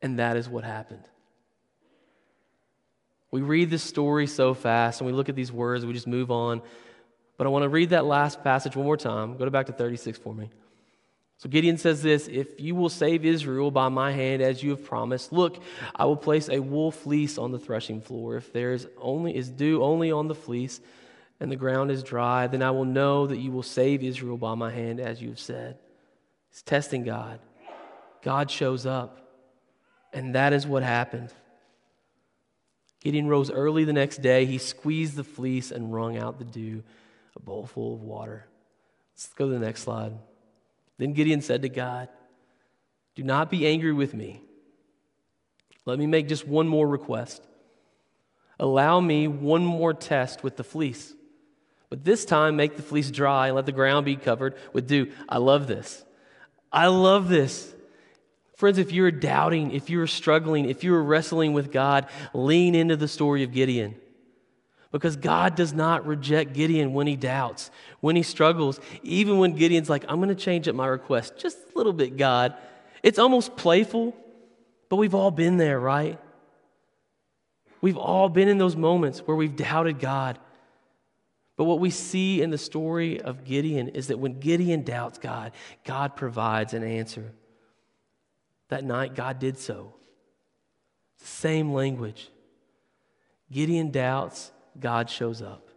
And 0.00 0.18
that 0.18 0.38
is 0.38 0.48
what 0.48 0.64
happened. 0.64 1.06
We 3.30 3.42
read 3.42 3.68
this 3.68 3.82
story 3.82 4.26
so 4.26 4.54
fast 4.54 5.02
and 5.02 5.06
we 5.06 5.12
look 5.12 5.28
at 5.28 5.36
these 5.36 5.52
words, 5.52 5.84
we 5.84 5.92
just 5.92 6.06
move 6.06 6.30
on. 6.30 6.62
But 7.36 7.46
I 7.46 7.50
want 7.50 7.64
to 7.64 7.68
read 7.68 7.90
that 7.90 8.06
last 8.06 8.42
passage 8.42 8.76
one 8.76 8.86
more 8.86 8.96
time. 8.96 9.36
Go 9.36 9.50
back 9.50 9.66
to 9.66 9.72
36 9.74 10.16
for 10.16 10.34
me. 10.34 10.48
So 11.38 11.48
Gideon 11.48 11.76
says 11.76 12.02
this 12.02 12.28
If 12.28 12.60
you 12.60 12.74
will 12.74 12.88
save 12.88 13.24
Israel 13.24 13.70
by 13.70 13.88
my 13.88 14.12
hand 14.12 14.42
as 14.42 14.62
you 14.62 14.70
have 14.70 14.84
promised, 14.84 15.32
look, 15.32 15.62
I 15.94 16.04
will 16.06 16.16
place 16.16 16.48
a 16.48 16.60
wool 16.60 16.90
fleece 16.90 17.38
on 17.38 17.52
the 17.52 17.58
threshing 17.58 18.00
floor. 18.00 18.36
If 18.36 18.52
there 18.52 18.72
is 18.72 18.86
only 18.98 19.36
is 19.36 19.50
dew 19.50 19.82
only 19.82 20.10
on 20.10 20.28
the 20.28 20.34
fleece 20.34 20.80
and 21.40 21.50
the 21.50 21.56
ground 21.56 21.90
is 21.90 22.02
dry, 22.02 22.46
then 22.46 22.62
I 22.62 22.70
will 22.70 22.86
know 22.86 23.26
that 23.26 23.38
you 23.38 23.50
will 23.50 23.62
save 23.62 24.02
Israel 24.02 24.38
by 24.38 24.54
my 24.54 24.70
hand 24.70 25.00
as 25.00 25.20
you 25.20 25.28
have 25.28 25.40
said. 25.40 25.78
He's 26.50 26.62
testing 26.62 27.04
God. 27.04 27.40
God 28.22 28.50
shows 28.50 28.86
up. 28.86 29.22
And 30.12 30.34
that 30.34 30.54
is 30.54 30.66
what 30.66 30.82
happened. 30.82 31.30
Gideon 33.02 33.28
rose 33.28 33.50
early 33.50 33.84
the 33.84 33.92
next 33.92 34.22
day. 34.22 34.46
He 34.46 34.56
squeezed 34.56 35.14
the 35.14 35.24
fleece 35.24 35.70
and 35.70 35.92
wrung 35.92 36.16
out 36.16 36.38
the 36.38 36.44
dew, 36.44 36.82
a 37.36 37.40
bowl 37.40 37.66
full 37.66 37.94
of 37.94 38.02
water. 38.02 38.46
Let's 39.12 39.28
go 39.34 39.46
to 39.46 39.52
the 39.52 39.58
next 39.58 39.82
slide. 39.82 40.12
Then 40.98 41.12
Gideon 41.12 41.40
said 41.40 41.62
to 41.62 41.68
God, 41.68 42.08
Do 43.14 43.22
not 43.22 43.50
be 43.50 43.66
angry 43.66 43.92
with 43.92 44.14
me. 44.14 44.42
Let 45.84 45.98
me 45.98 46.06
make 46.06 46.28
just 46.28 46.46
one 46.46 46.66
more 46.68 46.86
request. 46.86 47.46
Allow 48.58 49.00
me 49.00 49.28
one 49.28 49.64
more 49.64 49.94
test 49.94 50.42
with 50.42 50.56
the 50.56 50.64
fleece. 50.64 51.14
But 51.90 52.04
this 52.04 52.24
time, 52.24 52.56
make 52.56 52.76
the 52.76 52.82
fleece 52.82 53.10
dry 53.10 53.46
and 53.46 53.56
let 53.56 53.66
the 53.66 53.72
ground 53.72 54.06
be 54.06 54.16
covered 54.16 54.56
with 54.72 54.88
dew. 54.88 55.12
I 55.28 55.38
love 55.38 55.66
this. 55.66 56.04
I 56.72 56.88
love 56.88 57.28
this. 57.28 57.72
Friends, 58.56 58.78
if 58.78 58.90
you're 58.90 59.10
doubting, 59.10 59.72
if 59.72 59.90
you're 59.90 60.06
struggling, 60.06 60.68
if 60.68 60.82
you're 60.82 61.02
wrestling 61.02 61.52
with 61.52 61.70
God, 61.70 62.08
lean 62.32 62.74
into 62.74 62.96
the 62.96 63.06
story 63.06 63.42
of 63.42 63.52
Gideon. 63.52 63.94
Because 64.96 65.16
God 65.16 65.56
does 65.56 65.74
not 65.74 66.06
reject 66.06 66.54
Gideon 66.54 66.94
when 66.94 67.06
he 67.06 67.16
doubts, 67.16 67.70
when 68.00 68.16
he 68.16 68.22
struggles, 68.22 68.80
even 69.02 69.36
when 69.36 69.52
Gideon's 69.52 69.90
like, 69.90 70.06
I'm 70.08 70.16
going 70.16 70.30
to 70.30 70.34
change 70.34 70.68
up 70.68 70.74
my 70.74 70.86
request 70.86 71.36
just 71.36 71.58
a 71.58 71.76
little 71.76 71.92
bit, 71.92 72.16
God. 72.16 72.54
It's 73.02 73.18
almost 73.18 73.58
playful, 73.58 74.16
but 74.88 74.96
we've 74.96 75.14
all 75.14 75.30
been 75.30 75.58
there, 75.58 75.78
right? 75.78 76.18
We've 77.82 77.98
all 77.98 78.30
been 78.30 78.48
in 78.48 78.56
those 78.56 78.74
moments 78.74 79.18
where 79.18 79.36
we've 79.36 79.54
doubted 79.54 79.98
God. 79.98 80.38
But 81.58 81.64
what 81.64 81.78
we 81.78 81.90
see 81.90 82.40
in 82.40 82.48
the 82.48 82.56
story 82.56 83.20
of 83.20 83.44
Gideon 83.44 83.88
is 83.88 84.06
that 84.06 84.18
when 84.18 84.40
Gideon 84.40 84.82
doubts 84.82 85.18
God, 85.18 85.52
God 85.84 86.16
provides 86.16 86.72
an 86.72 86.82
answer. 86.82 87.34
That 88.70 88.82
night, 88.82 89.14
God 89.14 89.40
did 89.40 89.58
so. 89.58 89.92
Same 91.18 91.74
language. 91.74 92.30
Gideon 93.52 93.90
doubts, 93.90 94.52
God 94.80 95.10
shows 95.10 95.42
up. 95.42 95.68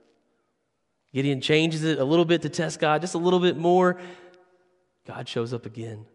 Gideon 1.13 1.41
changes 1.41 1.84
it 1.84 2.00
a 2.00 2.03
little 2.03 2.25
bit 2.25 2.44
to 2.44 2.50
test 2.50 2.79
God, 2.79 3.01
just 3.01 3.15
a 3.15 3.20
little 3.20 3.39
bit 3.39 3.58
more. 3.58 4.00
God 5.08 5.27
shows 5.27 5.53
up 5.53 5.65
again. 5.65 6.06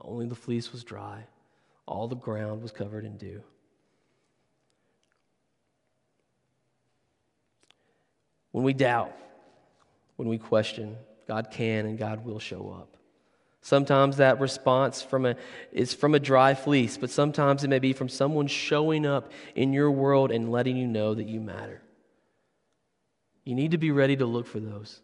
Only 0.00 0.26
the 0.26 0.34
fleece 0.34 0.72
was 0.72 0.84
dry, 0.84 1.24
all 1.86 2.08
the 2.08 2.16
ground 2.16 2.62
was 2.62 2.72
covered 2.72 3.04
in 3.04 3.16
dew. 3.16 3.42
When 8.52 8.64
we 8.64 8.72
doubt, 8.72 9.12
when 10.16 10.28
we 10.28 10.38
question, 10.38 10.96
God 11.26 11.50
can 11.50 11.86
and 11.86 11.98
God 11.98 12.24
will 12.24 12.38
show 12.38 12.76
up. 12.80 12.96
Sometimes 13.62 14.18
that 14.18 14.40
response 14.40 15.02
from 15.02 15.24
a, 15.24 15.36
is 15.72 15.94
from 15.94 16.14
a 16.14 16.20
dry 16.20 16.54
fleece, 16.54 16.98
but 16.98 17.10
sometimes 17.10 17.64
it 17.64 17.68
may 17.68 17.78
be 17.78 17.94
from 17.94 18.08
someone 18.08 18.46
showing 18.46 19.06
up 19.06 19.32
in 19.54 19.72
your 19.72 19.90
world 19.90 20.30
and 20.30 20.52
letting 20.52 20.76
you 20.76 20.86
know 20.86 21.14
that 21.14 21.26
you 21.26 21.40
matter. 21.40 21.80
You 23.44 23.54
need 23.54 23.72
to 23.72 23.78
be 23.78 23.90
ready 23.90 24.16
to 24.16 24.26
look 24.26 24.46
for 24.46 24.60
those. 24.60 25.00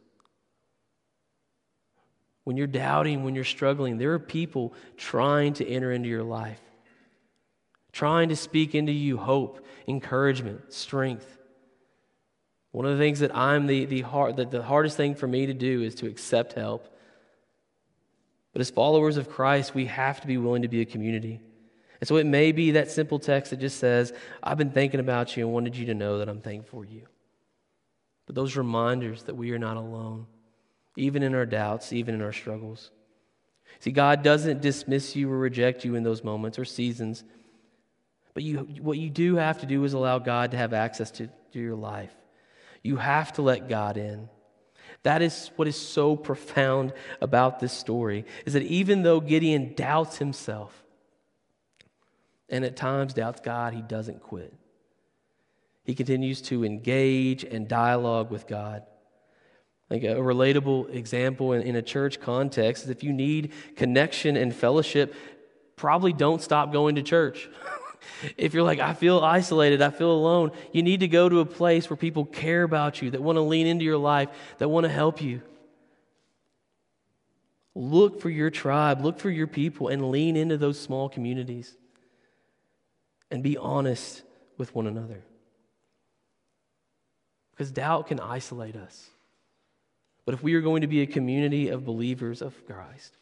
When 2.44 2.56
you're 2.56 2.66
doubting, 2.66 3.22
when 3.22 3.34
you're 3.34 3.44
struggling, 3.44 3.98
there 3.98 4.12
are 4.12 4.18
people 4.18 4.74
trying 4.96 5.52
to 5.54 5.68
enter 5.68 5.92
into 5.92 6.08
your 6.08 6.22
life, 6.22 6.60
trying 7.92 8.30
to 8.30 8.36
speak 8.36 8.74
into 8.74 8.92
you 8.92 9.18
hope, 9.18 9.64
encouragement, 9.86 10.72
strength. 10.72 11.38
One 12.72 12.86
of 12.86 12.92
the 12.92 12.98
things 12.98 13.20
that 13.20 13.36
I'm 13.36 13.66
the, 13.66 13.84
the, 13.84 14.00
hard, 14.00 14.36
the, 14.36 14.46
the 14.46 14.62
hardest 14.62 14.96
thing 14.96 15.14
for 15.14 15.26
me 15.26 15.46
to 15.46 15.54
do 15.54 15.82
is 15.82 15.94
to 15.96 16.06
accept 16.06 16.54
help 16.54 16.90
but 18.52 18.60
as 18.60 18.70
followers 18.70 19.16
of 19.16 19.28
Christ, 19.28 19.74
we 19.74 19.86
have 19.86 20.20
to 20.20 20.26
be 20.26 20.36
willing 20.36 20.62
to 20.62 20.68
be 20.68 20.80
a 20.80 20.84
community. 20.84 21.40
And 22.00 22.08
so 22.08 22.16
it 22.16 22.26
may 22.26 22.52
be 22.52 22.72
that 22.72 22.90
simple 22.90 23.18
text 23.18 23.50
that 23.50 23.60
just 23.60 23.78
says, 23.78 24.12
I've 24.42 24.58
been 24.58 24.70
thinking 24.70 25.00
about 25.00 25.36
you 25.36 25.44
and 25.44 25.52
wanted 25.52 25.76
you 25.76 25.86
to 25.86 25.94
know 25.94 26.18
that 26.18 26.28
I'm 26.28 26.40
thankful 26.40 26.80
for 26.80 26.84
you. 26.84 27.06
But 28.30 28.36
those 28.36 28.56
reminders 28.56 29.24
that 29.24 29.34
we 29.34 29.50
are 29.50 29.58
not 29.58 29.76
alone, 29.76 30.24
even 30.96 31.24
in 31.24 31.34
our 31.34 31.44
doubts, 31.44 31.92
even 31.92 32.14
in 32.14 32.22
our 32.22 32.32
struggles. 32.32 32.92
See, 33.80 33.90
God 33.90 34.22
doesn't 34.22 34.60
dismiss 34.60 35.16
you 35.16 35.28
or 35.32 35.36
reject 35.36 35.84
you 35.84 35.96
in 35.96 36.04
those 36.04 36.22
moments 36.22 36.56
or 36.56 36.64
seasons. 36.64 37.24
But 38.32 38.44
you, 38.44 38.58
what 38.80 38.98
you 38.98 39.10
do 39.10 39.34
have 39.34 39.58
to 39.62 39.66
do 39.66 39.82
is 39.82 39.94
allow 39.94 40.20
God 40.20 40.52
to 40.52 40.56
have 40.56 40.72
access 40.72 41.10
to, 41.10 41.26
to 41.26 41.58
your 41.58 41.74
life. 41.74 42.14
You 42.84 42.98
have 42.98 43.32
to 43.32 43.42
let 43.42 43.68
God 43.68 43.96
in. 43.96 44.28
That 45.02 45.22
is 45.22 45.50
what 45.56 45.66
is 45.66 45.74
so 45.74 46.14
profound 46.14 46.92
about 47.20 47.58
this 47.58 47.72
story 47.72 48.26
is 48.46 48.52
that 48.52 48.62
even 48.62 49.02
though 49.02 49.18
Gideon 49.18 49.74
doubts 49.74 50.18
himself 50.18 50.84
and 52.48 52.64
at 52.64 52.76
times 52.76 53.12
doubts 53.12 53.40
God, 53.40 53.74
he 53.74 53.82
doesn't 53.82 54.22
quit. 54.22 54.54
He 55.84 55.94
continues 55.94 56.40
to 56.42 56.64
engage 56.64 57.44
and 57.44 57.66
dialogue 57.66 58.30
with 58.30 58.46
God. 58.46 58.82
Like 59.88 60.04
a 60.04 60.16
relatable 60.16 60.94
example 60.94 61.52
in, 61.52 61.62
in 61.62 61.76
a 61.76 61.82
church 61.82 62.20
context 62.20 62.84
is 62.84 62.90
if 62.90 63.02
you 63.02 63.12
need 63.12 63.52
connection 63.76 64.36
and 64.36 64.54
fellowship, 64.54 65.14
probably 65.76 66.12
don't 66.12 66.40
stop 66.40 66.72
going 66.72 66.94
to 66.94 67.02
church. 67.02 67.48
if 68.36 68.54
you're 68.54 68.62
like, 68.62 68.78
I 68.78 68.94
feel 68.94 69.18
isolated, 69.18 69.82
I 69.82 69.90
feel 69.90 70.12
alone, 70.12 70.52
you 70.72 70.82
need 70.82 71.00
to 71.00 71.08
go 71.08 71.28
to 71.28 71.40
a 71.40 71.46
place 71.46 71.90
where 71.90 71.96
people 71.96 72.24
care 72.24 72.62
about 72.62 73.02
you, 73.02 73.10
that 73.10 73.22
want 73.22 73.36
to 73.36 73.42
lean 73.42 73.66
into 73.66 73.84
your 73.84 73.98
life, 73.98 74.28
that 74.58 74.68
want 74.68 74.84
to 74.84 74.90
help 74.90 75.20
you. 75.20 75.42
Look 77.74 78.20
for 78.20 78.30
your 78.30 78.50
tribe, 78.50 79.02
look 79.02 79.18
for 79.18 79.30
your 79.30 79.46
people, 79.46 79.88
and 79.88 80.10
lean 80.10 80.36
into 80.36 80.56
those 80.56 80.78
small 80.78 81.08
communities. 81.08 81.76
And 83.30 83.42
be 83.42 83.56
honest 83.56 84.22
with 84.58 84.74
one 84.74 84.86
another. 84.86 85.24
Because 87.60 87.72
doubt 87.72 88.06
can 88.06 88.20
isolate 88.20 88.74
us. 88.74 89.10
But 90.24 90.32
if 90.32 90.42
we 90.42 90.54
are 90.54 90.62
going 90.62 90.80
to 90.80 90.86
be 90.86 91.02
a 91.02 91.06
community 91.06 91.68
of 91.68 91.84
believers 91.84 92.40
of 92.40 92.54
Christ, 92.66 93.18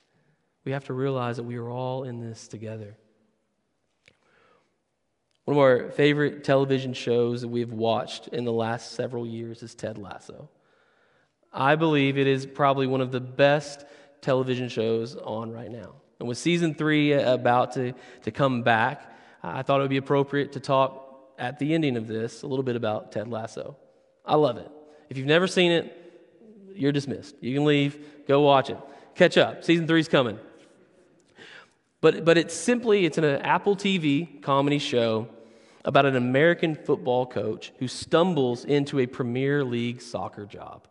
we 0.64 0.70
have 0.70 0.84
to 0.84 0.92
realize 0.92 1.38
that 1.38 1.42
we 1.42 1.56
are 1.56 1.68
all 1.68 2.04
in 2.04 2.20
this 2.20 2.46
together. 2.46 2.96
One 5.44 5.56
of 5.56 5.60
our 5.60 5.90
favorite 5.90 6.44
television 6.44 6.92
shows 6.92 7.40
that 7.40 7.48
we've 7.48 7.72
watched 7.72 8.28
in 8.28 8.44
the 8.44 8.52
last 8.52 8.92
several 8.92 9.26
years 9.26 9.64
is 9.64 9.74
Ted 9.74 9.98
Lasso. 9.98 10.48
I 11.52 11.74
believe 11.74 12.16
it 12.16 12.28
is 12.28 12.46
probably 12.46 12.86
one 12.86 13.00
of 13.00 13.10
the 13.10 13.20
best 13.20 13.84
television 14.20 14.68
shows 14.68 15.16
on 15.16 15.50
right 15.50 15.68
now. 15.68 15.96
And 16.20 16.28
with 16.28 16.38
season 16.38 16.76
three 16.76 17.12
about 17.12 17.72
to, 17.72 17.92
to 18.22 18.30
come 18.30 18.62
back, 18.62 19.12
I 19.42 19.62
thought 19.62 19.80
it 19.80 19.82
would 19.82 19.90
be 19.90 19.96
appropriate 19.96 20.52
to 20.52 20.60
talk 20.60 21.32
at 21.40 21.58
the 21.58 21.74
ending 21.74 21.96
of 21.96 22.06
this 22.06 22.42
a 22.42 22.46
little 22.46 22.62
bit 22.62 22.76
about 22.76 23.10
Ted 23.10 23.26
Lasso. 23.26 23.76
I 24.28 24.36
love 24.36 24.58
it. 24.58 24.70
If 25.08 25.16
you've 25.16 25.26
never 25.26 25.46
seen 25.46 25.72
it, 25.72 25.94
you're 26.74 26.92
dismissed. 26.92 27.34
You 27.40 27.54
can 27.54 27.64
leave, 27.64 27.98
go 28.28 28.42
watch 28.42 28.70
it. 28.70 28.78
Catch 29.14 29.36
up. 29.36 29.64
Season 29.64 29.86
three's 29.86 30.08
coming. 30.08 30.38
But, 32.00 32.24
but 32.24 32.38
it's 32.38 32.54
simply, 32.54 33.04
it's 33.04 33.18
an 33.18 33.24
Apple 33.24 33.74
TV 33.74 34.40
comedy 34.42 34.78
show 34.78 35.28
about 35.84 36.06
an 36.06 36.14
American 36.14 36.74
football 36.74 37.26
coach 37.26 37.72
who 37.78 37.88
stumbles 37.88 38.64
into 38.64 39.00
a 39.00 39.06
Premier 39.06 39.64
League 39.64 40.00
soccer 40.00 40.46
job. 40.46 40.86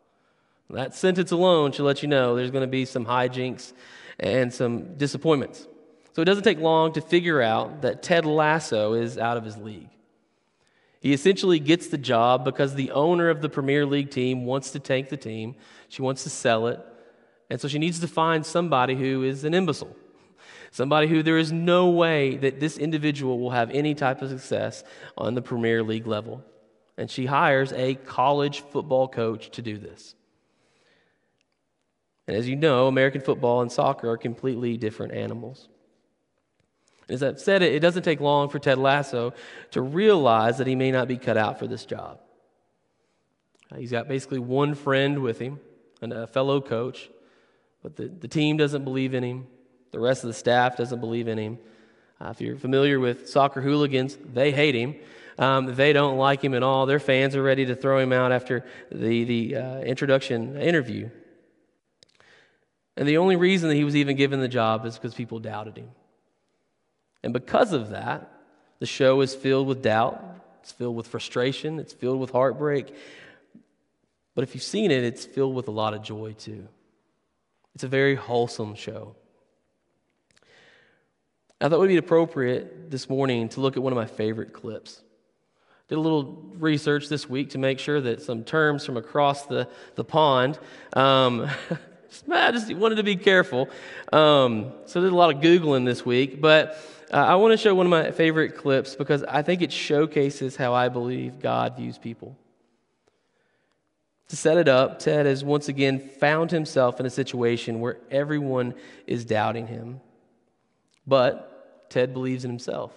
That 0.69 0.95
sentence 0.95 1.31
alone 1.31 1.71
should 1.71 1.85
let 1.85 2.01
you 2.01 2.09
know 2.09 2.35
there's 2.35 2.51
going 2.51 2.63
to 2.63 2.67
be 2.67 2.83
some 2.83 3.05
hijinks 3.05 3.71
and 4.19 4.53
some 4.53 4.97
disappointments. 4.97 5.65
So 6.13 6.21
it 6.21 6.25
doesn't 6.25 6.43
take 6.43 6.59
long 6.59 6.93
to 6.93 7.01
figure 7.01 7.41
out 7.41 7.83
that 7.83 8.03
Ted 8.03 8.25
Lasso 8.25 8.93
is 8.93 9.17
out 9.17 9.38
of 9.38 9.45
his 9.45 9.55
league. 9.55 9.89
He 11.07 11.13
essentially 11.13 11.59
gets 11.59 11.87
the 11.87 11.97
job 11.97 12.43
because 12.43 12.75
the 12.75 12.91
owner 12.91 13.29
of 13.29 13.41
the 13.41 13.47
Premier 13.47 13.85
League 13.85 14.11
team 14.11 14.43
wants 14.43 14.71
to 14.71 14.79
tank 14.81 15.07
the 15.07 15.15
team. 15.15 15.55
She 15.87 16.01
wants 16.01 16.23
to 16.23 16.29
sell 16.29 16.67
it. 16.67 16.81
And 17.49 17.61
so 17.61 17.69
she 17.69 17.79
needs 17.79 18.01
to 18.01 18.09
find 18.09 18.45
somebody 18.45 18.93
who 18.93 19.23
is 19.23 19.45
an 19.45 19.53
imbecile 19.53 19.95
Somebody 20.71 21.07
who 21.07 21.23
there 21.23 21.37
is 21.37 21.49
no 21.49 21.87
way 21.91 22.35
that 22.35 22.59
this 22.59 22.77
individual 22.77 23.39
will 23.39 23.51
have 23.51 23.71
any 23.71 23.95
type 23.95 24.21
of 24.21 24.31
success 24.31 24.83
on 25.17 25.33
the 25.33 25.41
Premier 25.41 25.81
League 25.81 26.07
level. 26.07 26.43
And 26.97 27.09
she 27.09 27.25
hires 27.25 27.71
a 27.71 27.95
college 27.95 28.59
football 28.59 29.07
coach 29.07 29.49
to 29.51 29.61
do 29.61 29.77
this. 29.77 30.13
And 32.27 32.35
as 32.35 32.49
you 32.49 32.57
know, 32.57 32.87
American 32.87 33.21
football 33.21 33.61
and 33.61 33.71
soccer 33.71 34.09
are 34.09 34.17
completely 34.17 34.75
different 34.75 35.13
animals. 35.13 35.69
As 37.09 37.23
I've 37.23 37.39
said, 37.39 37.61
it, 37.61 37.79
doesn't 37.79 38.03
take 38.03 38.19
long 38.19 38.49
for 38.49 38.59
Ted 38.59 38.77
Lasso 38.77 39.33
to 39.71 39.81
realize 39.81 40.57
that 40.57 40.67
he 40.67 40.75
may 40.75 40.91
not 40.91 41.07
be 41.07 41.17
cut 41.17 41.37
out 41.37 41.57
for 41.57 41.65
this 41.65 41.85
job. 41.85 42.19
He's 43.75 43.91
got 43.91 44.07
basically 44.07 44.39
one 44.39 44.75
friend 44.75 45.19
with 45.19 45.39
him, 45.39 45.59
and 46.01 46.13
a 46.13 46.27
fellow 46.27 46.61
coach, 46.61 47.09
but 47.81 47.95
the, 47.95 48.07
the 48.07 48.27
team 48.27 48.57
doesn't 48.57 48.83
believe 48.83 49.13
in 49.13 49.23
him. 49.23 49.47
The 49.91 49.99
rest 49.99 50.23
of 50.23 50.27
the 50.27 50.33
staff 50.33 50.77
doesn't 50.77 50.99
believe 50.99 51.27
in 51.27 51.37
him. 51.37 51.59
Uh, 52.19 52.29
if 52.29 52.41
you're 52.41 52.57
familiar 52.57 52.99
with 52.99 53.29
soccer 53.29 53.61
hooligans, 53.61 54.17
they 54.33 54.51
hate 54.51 54.75
him. 54.75 54.95
Um, 55.37 55.75
they 55.75 55.93
don't 55.93 56.17
like 56.17 56.43
him 56.43 56.53
at 56.53 56.63
all. 56.63 56.85
Their 56.85 56.99
fans 56.99 57.35
are 57.35 57.43
ready 57.43 57.65
to 57.67 57.75
throw 57.75 57.99
him 57.99 58.11
out 58.11 58.31
after 58.31 58.65
the, 58.91 59.23
the 59.23 59.55
uh, 59.55 59.79
introduction 59.79 60.59
interview. 60.59 61.09
And 62.95 63.07
the 63.07 63.17
only 63.17 63.35
reason 63.35 63.69
that 63.69 63.75
he 63.75 63.83
was 63.83 63.95
even 63.95 64.15
given 64.15 64.39
the 64.39 64.47
job 64.47 64.85
is 64.85 64.95
because 64.95 65.13
people 65.13 65.39
doubted 65.39 65.77
him. 65.77 65.89
And 67.27 67.33
because 67.33 67.73
of 67.73 67.89
that, 67.89 68.31
the 68.79 68.85
show 68.85 69.19
is 69.19 69.35
filled 69.35 69.67
with 69.67 69.81
doubt, 69.81 70.23
it's 70.61 70.71
filled 70.71 70.95
with 70.95 71.07
frustration, 71.07 71.77
it's 71.77 71.91
filled 71.91 72.21
with 72.21 72.31
heartbreak. 72.31 72.95
But 74.33 74.45
if 74.45 74.55
you've 74.55 74.63
seen 74.63 74.91
it, 74.91 75.03
it's 75.03 75.25
filled 75.25 75.53
with 75.53 75.67
a 75.67 75.71
lot 75.71 75.93
of 75.93 76.01
joy 76.01 76.35
too. 76.37 76.69
It's 77.75 77.83
a 77.83 77.89
very 77.89 78.15
wholesome 78.15 78.75
show. 78.75 79.17
I 81.59 81.67
thought 81.67 81.75
it 81.75 81.79
would 81.79 81.89
be 81.89 81.97
appropriate 81.97 82.91
this 82.91 83.09
morning 83.09 83.49
to 83.49 83.59
look 83.59 83.75
at 83.75 83.83
one 83.83 83.91
of 83.91 83.97
my 83.97 84.05
favorite 84.05 84.53
clips. 84.53 85.01
Did 85.89 85.97
a 85.97 85.99
little 85.99 86.53
research 86.57 87.09
this 87.09 87.29
week 87.29 87.49
to 87.49 87.57
make 87.57 87.79
sure 87.79 87.99
that 87.99 88.21
some 88.21 88.45
terms 88.45 88.85
from 88.85 88.95
across 88.95 89.47
the, 89.47 89.67
the 89.95 90.05
pond, 90.05 90.57
um, 90.93 91.49
I 92.31 92.51
just 92.51 92.73
wanted 92.73 92.95
to 92.95 93.03
be 93.03 93.15
careful. 93.15 93.69
Um, 94.11 94.71
so 94.85 95.01
did 95.01 95.11
a 95.11 95.15
lot 95.15 95.35
of 95.35 95.41
Googling 95.41 95.85
this 95.85 96.05
week, 96.05 96.41
but 96.41 96.79
uh, 97.11 97.17
I 97.17 97.35
want 97.35 97.53
to 97.53 97.57
show 97.57 97.73
one 97.73 97.85
of 97.85 97.89
my 97.89 98.11
favorite 98.11 98.57
clips 98.57 98.95
because 98.95 99.23
I 99.23 99.41
think 99.41 99.61
it 99.61 99.71
showcases 99.71 100.55
how 100.55 100.73
I 100.73 100.89
believe 100.89 101.39
God 101.39 101.77
views 101.77 101.97
people. 101.97 102.37
To 104.29 104.35
set 104.35 104.57
it 104.57 104.67
up, 104.67 104.99
Ted 104.99 105.25
has 105.25 105.43
once 105.43 105.69
again 105.69 105.99
found 105.99 106.51
himself 106.51 106.99
in 106.99 107.05
a 107.05 107.09
situation 107.09 107.79
where 107.79 107.97
everyone 108.11 108.73
is 109.05 109.23
doubting 109.23 109.67
him. 109.67 110.01
But 111.05 111.89
Ted 111.89 112.13
believes 112.13 112.43
in 112.43 112.51
himself, 112.51 112.91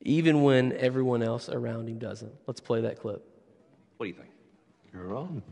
even 0.00 0.42
when 0.42 0.72
everyone 0.72 1.22
else 1.22 1.50
around 1.50 1.88
him 1.88 1.98
doesn't. 1.98 2.32
Let's 2.46 2.60
play 2.60 2.80
that 2.82 2.98
clip. 2.98 3.22
What 3.98 4.06
do 4.06 4.08
you 4.08 4.14
think? 4.14 4.30
You're 4.94 5.14
on. 5.14 5.42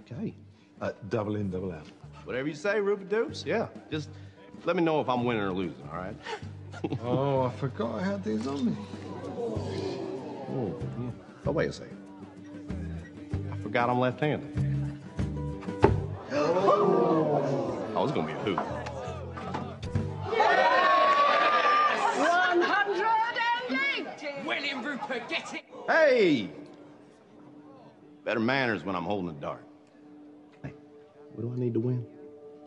Okay. 0.00 0.34
Uh, 0.80 0.92
double 1.10 1.36
in, 1.36 1.50
double 1.50 1.72
out. 1.72 1.86
Whatever 2.24 2.48
you 2.48 2.54
say, 2.54 2.80
Ruby 2.80 3.04
Deuce. 3.04 3.44
Yeah. 3.46 3.68
Just 3.90 4.08
let 4.64 4.76
me 4.76 4.82
know 4.82 5.00
if 5.00 5.08
I'm 5.08 5.24
winning 5.24 5.42
or 5.42 5.52
losing, 5.52 5.88
all 5.92 5.98
right? 5.98 6.16
oh, 7.04 7.42
I 7.42 7.50
forgot 7.50 7.96
I 7.96 8.02
had 8.02 8.24
these 8.24 8.46
on 8.46 8.64
me. 8.64 8.76
Oh, 9.26 10.78
yeah. 11.00 11.10
Oh, 11.46 11.52
wait 11.52 11.68
a 11.68 11.72
second. 11.72 11.98
I 13.52 13.56
forgot 13.62 13.90
I'm 13.90 14.00
left-handed. 14.00 14.48
oh, 16.32 18.02
it's 18.02 18.12
gonna 18.12 18.26
be 18.26 18.32
a 18.32 18.36
hoot. 18.36 18.58
William 24.46 24.82
Rupert, 24.82 25.28
get 25.28 25.54
it! 25.54 25.62
Hey! 25.86 26.50
Better 28.24 28.40
manners 28.40 28.84
when 28.84 28.96
I'm 28.96 29.04
holding 29.04 29.30
a 29.30 29.40
dart. 29.40 29.64
Hey, 31.30 31.36
what 31.36 31.42
do 31.42 31.52
I 31.54 31.58
need 31.64 31.74
to 31.74 31.80
win? 31.80 32.06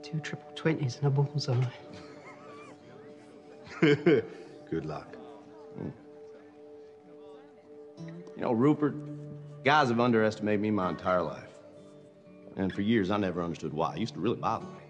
Two 0.01 0.19
triple 0.19 0.51
twenties 0.55 0.97
and 0.97 1.07
a 1.07 1.09
bullseye. 1.09 1.63
Good 3.81 4.85
luck. 4.85 5.15
Hmm. 5.77 5.89
You 8.35 8.41
know, 8.41 8.51
Rupert, 8.51 8.95
guys 9.63 9.89
have 9.89 9.99
underestimated 9.99 10.61
me 10.61 10.71
my 10.71 10.89
entire 10.89 11.21
life. 11.21 11.49
And 12.55 12.73
for 12.73 12.81
years, 12.81 13.09
I 13.11 13.17
never 13.17 13.41
understood 13.41 13.73
why. 13.73 13.93
It 13.95 13.99
used 13.99 14.13
to 14.15 14.19
really 14.19 14.37
bother 14.37 14.65
me. 14.65 14.81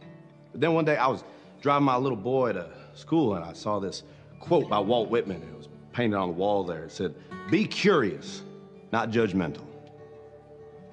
But 0.52 0.62
then 0.62 0.74
one 0.74 0.86
day, 0.86 0.98
I 0.98 1.08
was 1.08 1.24
driving 1.62 1.86
my 1.86 1.96
little 1.96 2.18
boy 2.18 2.54
to 2.54 2.70
school, 2.94 3.36
and 3.36 3.46
I 3.46 3.54
saw 3.54 3.80
this 3.80 4.04
quote 4.40 4.70
by 4.70 4.80
Walt 4.80 5.10
Whitman. 5.10 5.42
It 5.42 5.58
was 5.58 5.70
painted 5.94 6.18
on 6.18 6.30
the 6.30 6.34
wall 6.34 6.64
there. 6.64 6.86
It 6.86 6.92
said, 6.92 7.16
Be 7.50 7.66
curious, 7.66 8.44
not 8.92 9.10
judgmental. 9.10 9.66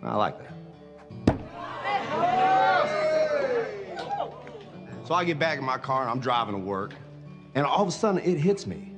I 0.03 0.17
like 0.17 0.39
that. 0.39 0.55
So 5.11 5.17
I 5.17 5.25
get 5.25 5.41
back 5.41 5.59
in 5.59 5.65
my 5.65 5.77
car 5.77 6.03
and 6.03 6.09
I'm 6.09 6.21
driving 6.21 6.55
to 6.55 6.61
work, 6.61 6.95
and 7.57 7.67
all 7.67 7.83
of 7.83 7.89
a 7.89 7.91
sudden 7.91 8.21
it 8.21 8.39
hits 8.39 8.65
me. 8.65 8.93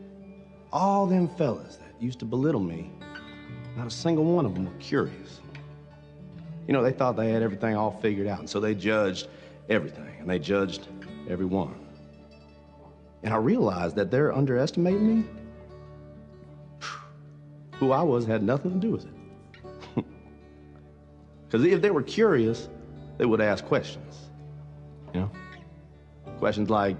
All 0.70 1.06
them 1.06 1.26
fellas 1.26 1.76
that 1.76 2.02
used 2.02 2.18
to 2.18 2.26
belittle 2.26 2.60
me, 2.60 2.92
not 3.78 3.86
a 3.86 3.90
single 3.90 4.26
one 4.26 4.44
of 4.44 4.52
them 4.52 4.66
were 4.66 4.78
curious. 4.78 5.40
You 6.66 6.74
know, 6.74 6.82
they 6.82 6.92
thought 6.92 7.16
they 7.16 7.30
had 7.30 7.42
everything 7.42 7.76
all 7.76 7.98
figured 8.02 8.26
out, 8.26 8.40
and 8.40 8.50
so 8.50 8.60
they 8.60 8.74
judged 8.74 9.28
everything, 9.70 10.14
and 10.20 10.28
they 10.28 10.38
judged 10.38 10.86
everyone. 11.30 11.74
And 13.22 13.32
I 13.32 13.38
realized 13.38 13.96
that 13.96 14.10
they're 14.10 14.34
underestimating 14.34 15.20
me. 15.20 15.26
Who 17.78 17.92
I 17.92 18.02
was 18.02 18.26
had 18.26 18.42
nothing 18.42 18.72
to 18.72 18.78
do 18.78 18.90
with 18.90 19.06
it. 19.06 19.14
Because 21.46 21.64
if 21.64 21.80
they 21.80 21.90
were 21.90 22.02
curious, 22.02 22.68
they 23.16 23.24
would 23.24 23.40
ask 23.40 23.64
questions. 23.64 24.28
You 25.14 25.20
know? 25.20 25.30
Questions 26.42 26.70
like, 26.70 26.96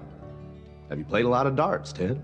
have 0.88 1.00
you 1.00 1.04
played 1.04 1.24
a 1.24 1.28
lot 1.28 1.48
of 1.48 1.56
darts, 1.56 1.92
Ted? 1.92 2.14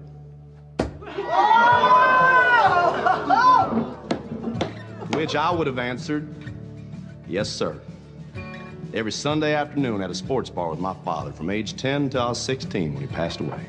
Which 5.16 5.34
I 5.34 5.50
would 5.50 5.66
have 5.66 5.80
answered, 5.80 6.32
yes, 7.26 7.48
sir. 7.48 7.76
Every 8.94 9.10
Sunday 9.10 9.52
afternoon 9.52 10.00
at 10.00 10.10
a 10.10 10.14
sports 10.14 10.48
bar 10.48 10.70
with 10.70 10.78
my 10.78 10.94
father 11.04 11.32
from 11.32 11.50
age 11.50 11.74
10 11.74 12.02
until 12.02 12.22
I 12.22 12.28
was 12.28 12.40
16 12.40 12.94
when 12.94 13.02
he 13.02 13.08
passed 13.08 13.40
away. 13.40 13.66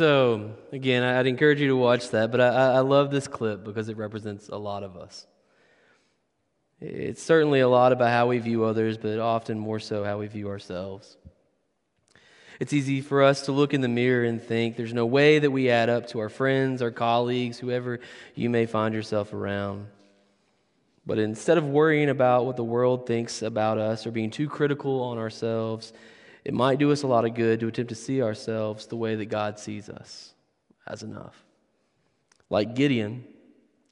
So, 0.00 0.54
again, 0.72 1.02
I'd 1.02 1.26
encourage 1.26 1.60
you 1.60 1.68
to 1.68 1.76
watch 1.76 2.08
that, 2.12 2.30
but 2.30 2.40
I, 2.40 2.76
I 2.76 2.80
love 2.80 3.10
this 3.10 3.28
clip 3.28 3.62
because 3.62 3.90
it 3.90 3.98
represents 3.98 4.48
a 4.48 4.56
lot 4.56 4.82
of 4.82 4.96
us. 4.96 5.26
It's 6.80 7.22
certainly 7.22 7.60
a 7.60 7.68
lot 7.68 7.92
about 7.92 8.08
how 8.08 8.28
we 8.28 8.38
view 8.38 8.64
others, 8.64 8.96
but 8.96 9.18
often 9.18 9.58
more 9.58 9.78
so 9.78 10.02
how 10.02 10.16
we 10.16 10.26
view 10.26 10.48
ourselves. 10.48 11.18
It's 12.58 12.72
easy 12.72 13.02
for 13.02 13.22
us 13.22 13.42
to 13.42 13.52
look 13.52 13.74
in 13.74 13.82
the 13.82 13.88
mirror 13.88 14.24
and 14.24 14.42
think 14.42 14.78
there's 14.78 14.94
no 14.94 15.04
way 15.04 15.38
that 15.38 15.50
we 15.50 15.68
add 15.68 15.90
up 15.90 16.06
to 16.06 16.20
our 16.20 16.30
friends, 16.30 16.80
our 16.80 16.90
colleagues, 16.90 17.58
whoever 17.58 18.00
you 18.34 18.48
may 18.48 18.64
find 18.64 18.94
yourself 18.94 19.34
around. 19.34 19.86
But 21.04 21.18
instead 21.18 21.58
of 21.58 21.66
worrying 21.66 22.08
about 22.08 22.46
what 22.46 22.56
the 22.56 22.64
world 22.64 23.06
thinks 23.06 23.42
about 23.42 23.76
us 23.76 24.06
or 24.06 24.12
being 24.12 24.30
too 24.30 24.48
critical 24.48 25.02
on 25.02 25.18
ourselves, 25.18 25.92
it 26.44 26.54
might 26.54 26.78
do 26.78 26.92
us 26.92 27.02
a 27.02 27.06
lot 27.06 27.24
of 27.24 27.34
good 27.34 27.60
to 27.60 27.68
attempt 27.68 27.90
to 27.90 27.94
see 27.94 28.22
ourselves 28.22 28.86
the 28.86 28.96
way 28.96 29.14
that 29.16 29.26
God 29.26 29.58
sees 29.58 29.88
us 29.88 30.34
as 30.86 31.02
enough. 31.02 31.44
Like 32.48 32.74
Gideon, 32.74 33.24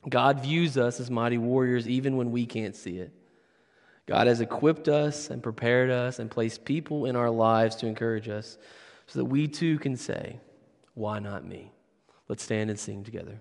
God 0.09 0.41
views 0.41 0.77
us 0.77 1.01
as 1.01 1.11
mighty 1.11 1.39
warriors 1.39 1.89
even 1.89 2.17
when 2.17 2.31
we 2.31 2.47
can't 2.47 2.75
see 2.75 2.99
it. 2.99 3.13
God 4.07 4.27
has 4.27 4.41
equipped 4.41 4.89
us 4.89 5.29
and 5.29 5.43
prepared 5.43 5.91
us 5.91 6.19
and 6.19 6.31
placed 6.31 6.65
people 6.65 7.05
in 7.05 7.15
our 7.15 7.31
lives 7.31 7.77
to 7.77 7.87
encourage 7.87 8.29
us 8.29 8.57
so 9.07 9.19
that 9.19 9.27
we 9.27 9.47
too 9.47 9.79
can 9.79 9.97
say, 9.97 10.41
Why 10.95 11.19
not 11.19 11.47
me? 11.47 11.73
Let's 12.27 12.43
stand 12.43 12.71
and 12.71 12.79
sing 12.79 13.05
together. 13.05 13.39